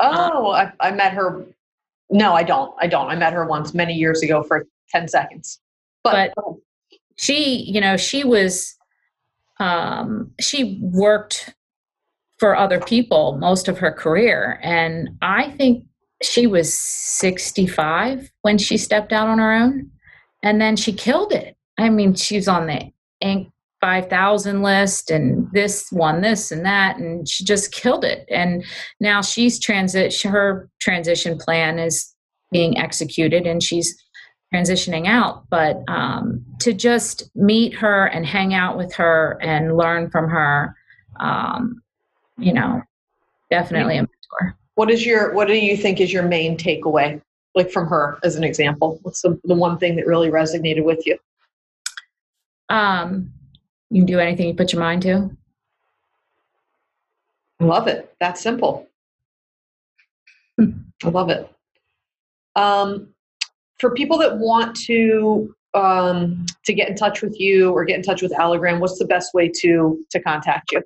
Oh 0.00 0.54
um, 0.54 0.72
I, 0.80 0.88
I 0.88 0.90
met 0.92 1.12
her 1.12 1.46
no 2.10 2.32
i 2.34 2.44
don't 2.44 2.74
i 2.80 2.86
don't. 2.86 3.08
I 3.08 3.16
met 3.16 3.32
her 3.32 3.44
once 3.44 3.74
many 3.74 3.94
years 3.94 4.22
ago 4.22 4.42
for 4.44 4.66
10 4.90 5.08
seconds. 5.08 5.60
But, 6.04 6.32
but 6.36 6.44
she 7.16 7.62
you 7.62 7.80
know 7.80 7.96
she 7.96 8.24
was 8.24 8.74
um, 9.58 10.32
she 10.38 10.78
worked 10.82 11.54
for 12.38 12.54
other 12.56 12.78
people 12.80 13.38
most 13.38 13.68
of 13.68 13.78
her 13.78 13.92
career. 13.92 14.60
And 14.62 15.10
i 15.22 15.50
think 15.52 15.84
she 16.22 16.46
was 16.46 16.72
65 16.72 18.30
when 18.42 18.58
she 18.58 18.78
stepped 18.78 19.12
out 19.12 19.28
on 19.28 19.38
her 19.38 19.52
own. 19.52 19.90
And 20.42 20.60
then 20.60 20.76
she 20.76 20.92
killed 20.92 21.32
it. 21.32 21.56
I 21.78 21.88
mean 21.88 22.14
she's 22.14 22.48
on 22.48 22.66
the 22.66 22.92
inc 23.22 23.50
5000 23.82 24.62
list 24.62 25.10
and 25.10 25.48
this 25.52 25.92
won 25.92 26.22
this 26.22 26.50
and 26.50 26.64
that 26.64 26.96
and 26.96 27.28
she 27.28 27.44
just 27.44 27.72
killed 27.72 28.04
it. 28.04 28.26
And 28.30 28.64
now 29.00 29.20
she's 29.22 29.58
transit 29.58 30.20
her 30.22 30.68
transition 30.80 31.38
plan 31.38 31.78
is 31.78 32.14
being 32.50 32.78
executed 32.78 33.46
and 33.46 33.62
she's 33.62 34.02
transitioning 34.54 35.06
out 35.06 35.44
but 35.50 35.82
um, 35.88 36.44
to 36.60 36.72
just 36.72 37.30
meet 37.34 37.74
her 37.74 38.06
and 38.06 38.24
hang 38.24 38.54
out 38.54 38.76
with 38.76 38.92
her 38.94 39.38
and 39.42 39.76
learn 39.76 40.08
from 40.08 40.28
her 40.28 40.74
um, 41.20 41.82
you 42.38 42.52
know 42.52 42.82
definitely 43.50 43.96
a 43.96 44.02
mentor 44.02 44.56
what 44.74 44.90
is 44.90 45.04
your 45.04 45.32
what 45.34 45.48
do 45.48 45.54
you 45.54 45.76
think 45.76 46.00
is 46.00 46.12
your 46.12 46.22
main 46.22 46.56
takeaway 46.56 47.20
like 47.54 47.70
from 47.70 47.86
her 47.86 48.18
as 48.22 48.36
an 48.36 48.44
example 48.44 48.98
what's 49.02 49.22
the, 49.22 49.38
the 49.44 49.54
one 49.54 49.78
thing 49.78 49.96
that 49.96 50.06
really 50.06 50.30
resonated 50.30 50.84
with 50.84 51.04
you 51.06 51.18
um, 52.68 53.32
you 53.90 54.00
can 54.00 54.06
do 54.06 54.18
anything 54.18 54.48
you 54.48 54.54
put 54.54 54.72
your 54.72 54.80
mind 54.80 55.02
to. 55.02 55.30
I 57.60 57.64
love 57.64 57.86
it. 57.86 58.14
That's 58.20 58.40
simple. 58.40 58.88
Hmm. 60.58 60.70
I 61.04 61.08
love 61.08 61.30
it. 61.30 61.50
Um, 62.54 63.14
for 63.78 63.94
people 63.94 64.18
that 64.18 64.38
want 64.38 64.76
to 64.86 65.54
um, 65.74 66.46
to 66.64 66.72
get 66.72 66.88
in 66.88 66.96
touch 66.96 67.20
with 67.22 67.38
you 67.38 67.70
or 67.70 67.84
get 67.84 67.96
in 67.96 68.02
touch 68.02 68.22
with 68.22 68.32
Allogram, 68.32 68.80
what's 68.80 68.98
the 68.98 69.04
best 69.04 69.34
way 69.34 69.50
to 69.60 70.04
to 70.10 70.20
contact 70.20 70.72
you? 70.72 70.82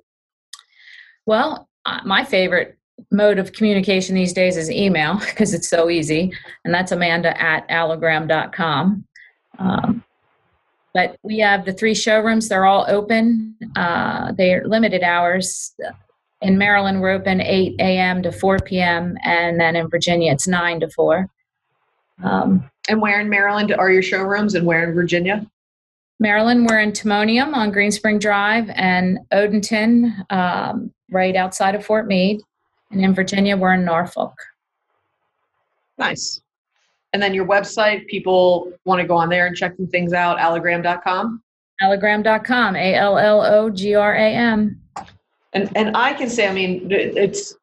Well, 1.25 1.69
uh, 1.85 1.99
my 2.05 2.23
favorite 2.23 2.77
mode 3.11 3.39
of 3.39 3.53
communication 3.53 4.15
these 4.15 4.33
days 4.33 4.57
is 4.57 4.69
email 4.69 5.15
because 5.19 5.53
it's 5.53 5.69
so 5.69 5.89
easy, 5.89 6.33
and 6.65 6.73
that's 6.73 6.91
Amanda 6.91 7.39
at 7.41 7.67
allogram.com. 7.69 9.05
Um, 9.59 10.03
but 10.93 11.17
we 11.23 11.39
have 11.39 11.65
the 11.65 11.73
three 11.73 11.95
showrooms, 11.95 12.49
they're 12.49 12.65
all 12.65 12.85
open. 12.89 13.55
Uh, 13.75 14.33
they're 14.33 14.67
limited 14.67 15.03
hours. 15.03 15.73
In 16.41 16.57
Maryland, 16.57 17.01
we're 17.01 17.11
open 17.11 17.39
8 17.39 17.75
a.m. 17.79 18.21
to 18.23 18.31
4 18.31 18.59
p.m., 18.59 19.15
and 19.23 19.59
then 19.59 19.75
in 19.75 19.89
Virginia, 19.89 20.33
it's 20.33 20.47
9 20.47 20.81
to 20.81 20.89
4. 20.89 21.27
Um, 22.23 22.69
and 22.89 23.01
where 23.01 23.19
in 23.19 23.29
Maryland 23.29 23.73
are 23.73 23.91
your 23.91 24.01
showrooms, 24.01 24.55
and 24.55 24.65
where 24.65 24.87
in 24.87 24.93
Virginia? 24.93 25.45
Maryland, 26.19 26.67
we're 26.69 26.79
in 26.79 26.91
Timonium 26.91 27.53
on 27.53 27.71
Greenspring 27.71 28.19
Drive, 28.19 28.69
and 28.75 29.19
Odenton, 29.33 30.31
um, 30.31 30.93
right 31.09 31.35
outside 31.35 31.73
of 31.73 31.85
Fort 31.85 32.07
Meade. 32.07 32.41
And 32.91 33.03
in 33.03 33.13
Virginia, 33.15 33.57
we're 33.57 33.73
in 33.73 33.85
Norfolk. 33.85 34.33
Nice. 35.97 36.41
And 37.13 37.21
then 37.21 37.33
your 37.33 37.45
website, 37.45 38.07
people 38.07 38.71
want 38.85 39.01
to 39.01 39.07
go 39.07 39.15
on 39.15 39.29
there 39.29 39.47
and 39.47 39.55
check 39.55 39.75
some 39.75 39.87
things 39.87 40.13
out, 40.13 40.37
allogram.com? 40.37 41.41
Allogram.com, 41.81 42.75
A 42.75 42.95
L 42.95 43.17
L 43.17 43.41
O 43.41 43.69
G 43.69 43.95
R 43.95 44.13
A 44.15 44.33
M. 44.33 44.79
And, 45.53 45.69
and 45.75 45.97
I 45.97 46.13
can 46.13 46.29
say, 46.29 46.47
I 46.47 46.53
mean, 46.53 46.87
it's 46.89 47.55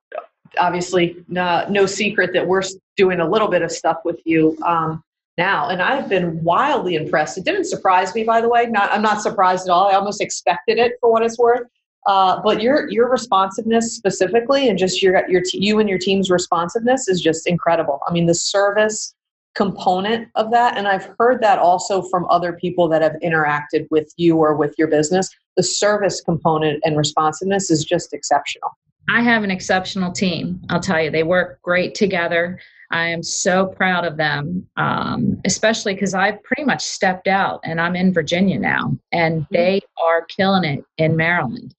obviously 0.59 1.25
no, 1.29 1.65
no 1.71 1.87
secret 1.87 2.33
that 2.33 2.47
we're 2.47 2.63
doing 2.97 3.21
a 3.21 3.29
little 3.29 3.49
bit 3.49 3.63
of 3.63 3.71
stuff 3.71 3.99
with 4.05 4.21
you 4.25 4.59
um, 4.67 5.03
now. 5.39 5.69
And 5.69 5.81
I've 5.81 6.09
been 6.09 6.43
wildly 6.45 6.97
impressed. 6.97 7.39
It 7.39 7.45
didn't 7.45 7.65
surprise 7.65 8.15
me, 8.15 8.25
by 8.25 8.43
the 8.43 8.49
way. 8.49 8.67
Not, 8.67 8.93
I'm 8.93 9.03
not 9.03 9.23
surprised 9.23 9.67
at 9.67 9.73
all. 9.73 9.89
I 9.89 9.95
almost 9.95 10.21
expected 10.21 10.79
it 10.79 10.93
for 11.01 11.11
what 11.11 11.23
it's 11.23 11.39
worth. 11.39 11.67
Uh, 12.07 12.41
but 12.43 12.63
your 12.63 12.89
your 12.91 13.11
responsiveness 13.11 13.93
specifically, 13.93 14.69
and 14.69 14.79
just 14.79 15.03
your 15.03 15.29
your 15.29 15.43
you 15.53 15.79
and 15.79 15.89
your 15.89 15.99
team's 15.99 16.31
responsiveness 16.31 17.07
is 17.07 17.21
just 17.21 17.47
incredible. 17.47 18.01
I 18.09 18.13
mean, 18.13 18.25
the 18.27 18.35
service, 18.35 19.15
component 19.59 20.29
of 20.37 20.53
that. 20.53 20.79
And 20.79 20.87
I've 20.87 21.13
heard 21.19 21.43
that 21.43 21.59
also 21.59 22.01
from 22.01 22.25
other 22.31 22.53
people 22.53 22.89
that 22.89 23.03
have 23.03 23.17
interacted 23.25 23.89
with 23.91 24.15
you 24.17 24.37
or 24.37 24.55
with 24.55 24.73
your 24.79 24.87
business. 24.87 25.29
The 25.57 25.65
service 25.65 26.21
component 26.21 26.81
and 26.85 26.97
responsiveness 26.97 27.69
is 27.69 27.85
just 27.85 28.15
exceptional. 28.15 28.71
I 29.11 29.21
have 29.21 29.43
an 29.43 29.51
exceptional 29.51 30.13
team. 30.13 30.61
I'll 30.71 30.79
tell 30.81 31.03
you, 31.03 31.11
they 31.11 31.25
work 31.25 31.61
great 31.63 31.97
together. 31.97 32.61
I 32.91 33.09
am 33.09 33.23
so 33.23 33.67
proud 33.67 34.05
of 34.05 34.17
them, 34.17 34.67
um, 34.77 35.41
especially 35.45 35.95
because 35.95 36.15
I've 36.15 36.43
pretty 36.43 36.65
much 36.65 36.83
stepped 36.83 37.29
out 37.29 37.61
and 37.65 37.81
I'm 37.81 37.95
in 37.95 38.13
Virginia 38.15 38.59
now, 38.59 38.97
and 39.13 39.43
mm-hmm. 39.43 39.55
they 39.55 39.81
are 40.03 40.25
killing 40.25 40.65
it 40.65 40.85
in 40.97 41.17
Maryland. 41.17 41.75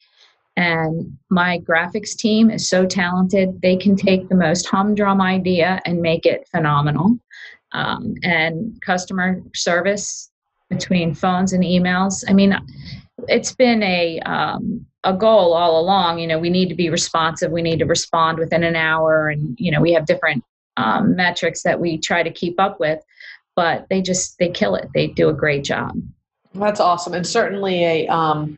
And 0.56 1.18
my 1.30 1.60
graphics 1.60 2.16
team 2.16 2.52
is 2.52 2.68
so 2.68 2.86
talented. 2.86 3.62
They 3.62 3.78
can 3.78 3.96
take 3.96 4.28
the 4.28 4.36
most 4.36 4.68
humdrum 4.68 5.22
idea 5.22 5.80
and 5.86 6.02
make 6.02 6.26
it 6.26 6.48
phenomenal 6.50 7.18
um, 7.72 8.16
and 8.24 8.80
customer 8.82 9.42
service 9.56 10.30
between 10.70 11.16
phones 11.16 11.54
and 11.54 11.64
emails. 11.64 12.24
I 12.28 12.34
mean, 12.34 12.56
it's 13.28 13.54
been 13.54 13.82
a 13.84 14.20
um, 14.22 14.86
a 15.04 15.14
goal 15.14 15.54
all 15.54 15.80
along. 15.80 16.20
You 16.20 16.28
know, 16.28 16.40
we 16.40 16.50
need 16.50 16.70
to 16.70 16.76
be 16.76 16.90
responsive. 16.90 17.52
We 17.52 17.62
need 17.62 17.80
to 17.80 17.86
respond 17.86 18.38
within 18.38 18.64
an 18.64 18.76
hour, 18.76 19.30
and 19.30 19.56
you 19.60 19.72
know, 19.72 19.82
we 19.82 19.94
have 19.94 20.06
different 20.06 20.44
um, 20.80 21.16
metrics 21.16 21.64
that 21.64 21.80
we 21.80 21.98
try 21.98 22.24
to 22.24 22.32
keep 22.32 22.60
up 22.60 22.80
with. 22.80 23.00
But 23.56 23.88
they 23.90 24.02
just 24.02 24.38
they 24.40 24.50
kill 24.50 24.76
it. 24.76 24.90
They 24.94 25.08
do 25.08 25.30
a 25.30 25.34
great 25.34 25.64
job. 25.64 25.92
That's 26.54 26.80
awesome, 26.80 27.14
and 27.14 27.28
certainly 27.28 27.84
a 27.84 28.08
um, 28.08 28.58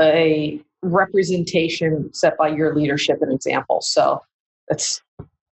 a 0.00 0.60
representation 0.82 2.12
set 2.12 2.36
by 2.36 2.48
your 2.48 2.74
leadership 2.74 3.18
and 3.20 3.32
example. 3.32 3.80
So 3.80 4.20
that's 4.68 5.02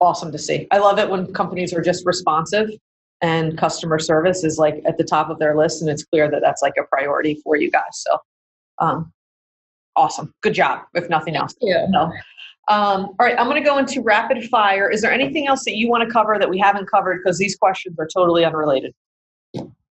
awesome 0.00 0.33
to 0.33 0.38
see. 0.38 0.66
I 0.70 0.79
love 0.79 0.98
it 0.98 1.09
when 1.09 1.33
companies 1.33 1.72
are 1.72 1.83
just 1.83 2.05
responsive 2.07 2.70
and 3.22 3.57
customer 3.59 3.98
service 3.98 4.44
is 4.44 4.59
like 4.59 4.83
at 4.87 4.98
the 4.98 5.05
top 5.05 5.31
of 5.31 5.38
their 5.38 5.57
list 5.57 5.83
and 5.83 5.90
it's 5.90 6.05
clear 6.05 6.31
that 6.31 6.40
that's 6.42 6.62
like 6.62 6.74
a 6.79 6.85
priority 6.85 7.40
for 7.44 7.57
you 7.57 7.70
guys. 7.70 7.83
So, 7.92 8.18
um, 8.79 9.12
awesome. 9.94 10.33
Good 10.42 10.55
job, 10.55 10.83
if 10.94 11.09
nothing 11.09 11.37
else. 11.37 11.55
Yeah. 11.61 11.87
So, 11.92 12.11
um, 12.70 13.06
all 13.06 13.26
right, 13.26 13.35
I'm 13.37 13.48
going 13.48 13.61
to 13.61 13.68
go 13.68 13.78
into 13.78 14.00
rapid 14.00 14.48
fire. 14.48 14.88
Is 14.88 15.02
there 15.02 15.11
anything 15.11 15.48
else 15.48 15.64
that 15.64 15.76
you 15.76 15.88
want 15.88 16.06
to 16.06 16.12
cover 16.12 16.38
that 16.38 16.48
we 16.48 16.56
haven't 16.56 16.88
covered? 16.88 17.18
Because 17.18 17.37
these 17.37 17.56
questions 17.56 17.96
are 17.98 18.06
totally 18.06 18.44
unrelated. 18.44 18.94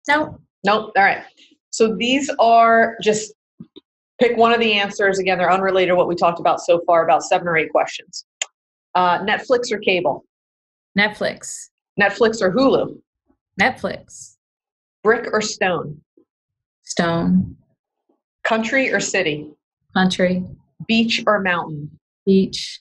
No. 0.06 0.38
Nope. 0.62 0.92
All 0.94 1.02
right. 1.02 1.22
So 1.70 1.96
these 1.96 2.30
are 2.38 2.98
just 3.02 3.32
pick 4.20 4.36
one 4.36 4.52
of 4.52 4.60
the 4.60 4.74
answers. 4.74 5.18
Again, 5.18 5.38
they're 5.38 5.50
unrelated 5.50 5.92
to 5.92 5.96
what 5.96 6.06
we 6.06 6.14
talked 6.14 6.38
about 6.38 6.60
so 6.60 6.82
far, 6.86 7.02
about 7.02 7.22
seven 7.22 7.48
or 7.48 7.56
eight 7.56 7.70
questions. 7.70 8.26
Uh, 8.94 9.20
Netflix 9.20 9.72
or 9.72 9.78
cable? 9.78 10.26
Netflix. 10.98 11.70
Netflix 11.98 12.42
or 12.42 12.52
Hulu? 12.52 12.98
Netflix. 13.58 14.36
Brick 15.02 15.28
or 15.32 15.40
stone? 15.40 16.02
Stone. 16.82 17.56
Country 18.44 18.92
or 18.92 19.00
city? 19.00 19.50
Country. 19.94 20.44
Beach 20.86 21.24
or 21.26 21.40
mountain? 21.40 21.90
Beach. 22.26 22.80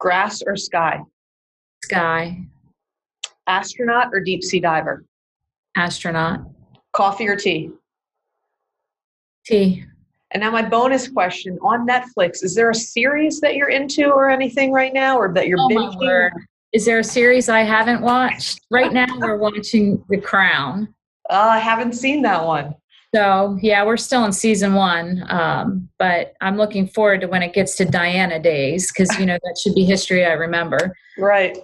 Grass 0.00 0.42
or 0.44 0.56
sky? 0.56 1.00
Sky. 1.84 2.40
Astronaut 3.46 4.08
or 4.12 4.20
deep 4.20 4.42
sea 4.42 4.60
diver? 4.60 5.04
Astronaut. 5.76 6.40
Coffee 6.92 7.28
or 7.28 7.36
tea? 7.36 7.70
Tea. 9.46 9.84
And 10.32 10.42
now, 10.42 10.50
my 10.50 10.62
bonus 10.62 11.06
question 11.08 11.58
on 11.62 11.86
Netflix 11.86 12.42
is 12.42 12.56
there 12.56 12.70
a 12.70 12.74
series 12.74 13.40
that 13.40 13.54
you're 13.54 13.68
into 13.68 14.10
or 14.10 14.28
anything 14.28 14.72
right 14.72 14.92
now, 14.92 15.16
or 15.16 15.32
that 15.32 15.46
you're 15.46 15.60
oh 15.60 15.68
binging? 15.68 16.30
Is 16.72 16.84
there 16.84 16.98
a 16.98 17.04
series 17.04 17.48
I 17.48 17.60
haven't 17.60 18.02
watched? 18.02 18.60
Right 18.68 18.92
now, 18.92 19.06
we're 19.18 19.36
watching 19.36 20.04
The 20.08 20.20
Crown. 20.20 20.92
Uh, 21.30 21.50
I 21.52 21.58
haven't 21.60 21.92
seen 21.92 22.20
that 22.22 22.44
one. 22.44 22.74
So, 23.14 23.56
yeah, 23.62 23.84
we're 23.84 23.96
still 23.96 24.24
in 24.24 24.32
season 24.32 24.74
one, 24.74 25.24
um, 25.28 25.88
but 26.00 26.34
I'm 26.40 26.56
looking 26.56 26.88
forward 26.88 27.20
to 27.20 27.28
when 27.28 27.44
it 27.44 27.52
gets 27.52 27.76
to 27.76 27.84
Diana 27.84 28.40
days 28.40 28.90
because, 28.90 29.16
you 29.20 29.26
know, 29.26 29.38
that 29.40 29.56
should 29.62 29.76
be 29.76 29.84
history 29.84 30.26
I 30.26 30.32
remember. 30.32 30.96
Right. 31.16 31.56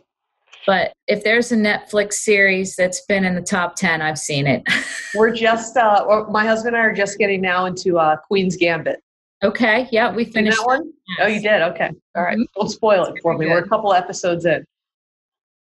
But 0.64 0.92
if 1.08 1.24
there's 1.24 1.50
a 1.50 1.56
Netflix 1.56 2.12
series 2.14 2.76
that's 2.76 3.04
been 3.06 3.24
in 3.24 3.34
the 3.34 3.42
top 3.42 3.74
10, 3.74 4.00
I've 4.00 4.18
seen 4.18 4.46
it. 4.46 4.62
We're 5.16 5.34
just, 5.34 5.76
uh, 5.76 6.24
my 6.30 6.46
husband 6.46 6.76
and 6.76 6.84
I 6.84 6.86
are 6.86 6.94
just 6.94 7.18
getting 7.18 7.40
now 7.40 7.64
into 7.64 7.98
uh, 7.98 8.14
Queen's 8.28 8.56
Gambit. 8.56 9.02
Okay. 9.42 9.88
Yeah, 9.90 10.14
we 10.14 10.26
finished 10.26 10.58
that 10.58 10.66
one. 10.66 10.92
Yes. 11.08 11.18
Oh, 11.20 11.26
you 11.26 11.42
did. 11.42 11.62
Okay. 11.62 11.90
All 12.14 12.22
right. 12.22 12.38
mm-hmm. 12.38 12.60
Don't 12.60 12.68
spoil 12.68 13.06
it 13.06 13.14
for 13.22 13.36
me. 13.36 13.46
We're 13.46 13.58
a 13.58 13.68
couple 13.68 13.92
episodes 13.92 14.46
in. 14.46 14.64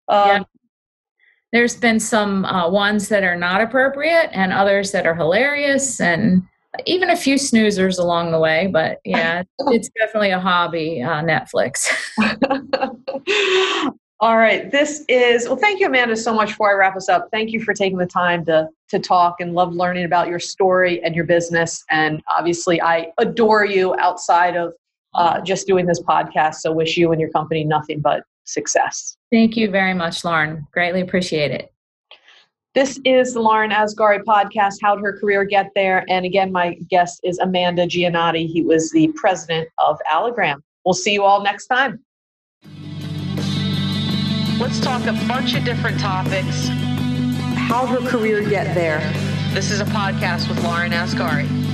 Um, 0.08 0.28
yeah. 0.28 0.43
There's 1.54 1.76
been 1.76 2.00
some 2.00 2.44
uh, 2.46 2.70
ones 2.70 3.08
that 3.10 3.24
are 3.24 3.38
not 3.38 3.62
appropriate 3.62 4.30
and 4.34 4.52
others 4.52 4.91
that 4.91 5.06
are 5.06 5.16
hilarious 5.16 6.01
and 6.01 6.43
even 6.86 7.12
a 7.12 7.16
few 7.16 7.36
snoozers 7.36 7.99
along 7.99 8.32
the 8.32 8.39
way. 8.39 8.68
But 8.68 8.99
yeah, 9.06 9.43
it's 9.68 9.89
definitely 9.97 10.32
a 10.32 10.39
hobby, 10.39 11.01
uh, 11.01 11.22
Netflix. 11.22 11.88
All 14.20 14.38
right. 14.38 14.72
This 14.72 15.04
is 15.10 15.47
well. 15.47 15.58
Thank 15.58 15.80
you, 15.80 15.88
Amanda, 15.88 16.16
so 16.16 16.34
much. 16.34 16.49
Before 16.49 16.72
I 16.72 16.74
wrap 16.74 16.95
us 16.95 17.10
up, 17.10 17.28
thank 17.32 17.51
you 17.51 17.62
for 17.62 17.74
taking 17.74 17.97
the 17.97 18.06
time 18.06 18.45
to 18.45 18.70
to 18.89 18.97
talk 18.97 19.41
and 19.41 19.54
love 19.54 19.74
learning 19.74 20.06
about 20.06 20.30
your 20.30 20.39
story 20.39 21.04
and 21.04 21.14
your 21.14 21.26
business. 21.26 21.84
And 21.89 22.22
obviously, 22.36 22.82
I 22.82 23.12
adore 23.18 23.66
you 23.66 23.95
outside 23.99 24.56
of 24.56 24.74
uh, 25.14 25.41
just 25.41 25.68
doing 25.68 25.86
this 25.86 26.01
podcast. 26.01 26.56
So, 26.56 26.72
wish 26.72 26.95
you 26.95 27.12
and 27.12 27.20
your 27.20 27.32
company 27.32 27.66
nothing 27.66 27.99
but 27.99 28.24
success. 28.46 29.18
Thank 29.32 29.56
you 29.58 29.70
very 29.70 29.94
much, 29.94 30.24
Lauren. 30.24 30.68
Greatly 30.72 31.02
appreciate 31.02 31.52
it. 31.52 31.74
This 32.76 33.00
is 33.06 33.36
the 33.36 33.39
Lauren 33.39 33.70
Asgari 33.70 34.24
podcast, 34.24 34.78
How'd 34.82 35.00
Her 35.00 35.16
Career 35.20 35.44
Get 35.44 35.70
There? 35.76 36.04
And 36.10 36.26
again, 36.26 36.52
my 36.52 36.74
guest 36.89 37.20
is 37.24 37.38
Amanda 37.38 37.86
Giannotti. 37.86 38.48
He 38.48 38.64
was 38.64 38.89
the 38.91 39.12
president 39.16 39.70
of 39.78 40.00
Allogram. 40.12 40.64
We'll 40.84 40.96
see 40.96 41.14
you 41.14 41.24
all 41.24 41.44
next 41.44 41.68
time. 41.68 42.04
Let's 44.60 44.80
talk 44.80 45.06
a 45.06 45.14
bunch 45.28 45.54
of 45.56 45.64
different 45.66 46.00
topics. 46.00 46.70
How'd 47.56 47.89
her 47.89 48.10
career 48.10 48.48
get 48.48 48.74
there? 48.74 49.00
This 49.54 49.70
is 49.70 49.80
a 49.80 49.86
podcast 49.86 50.50
with 50.50 50.64
Lauren 50.64 50.91
Asgari. 50.91 51.72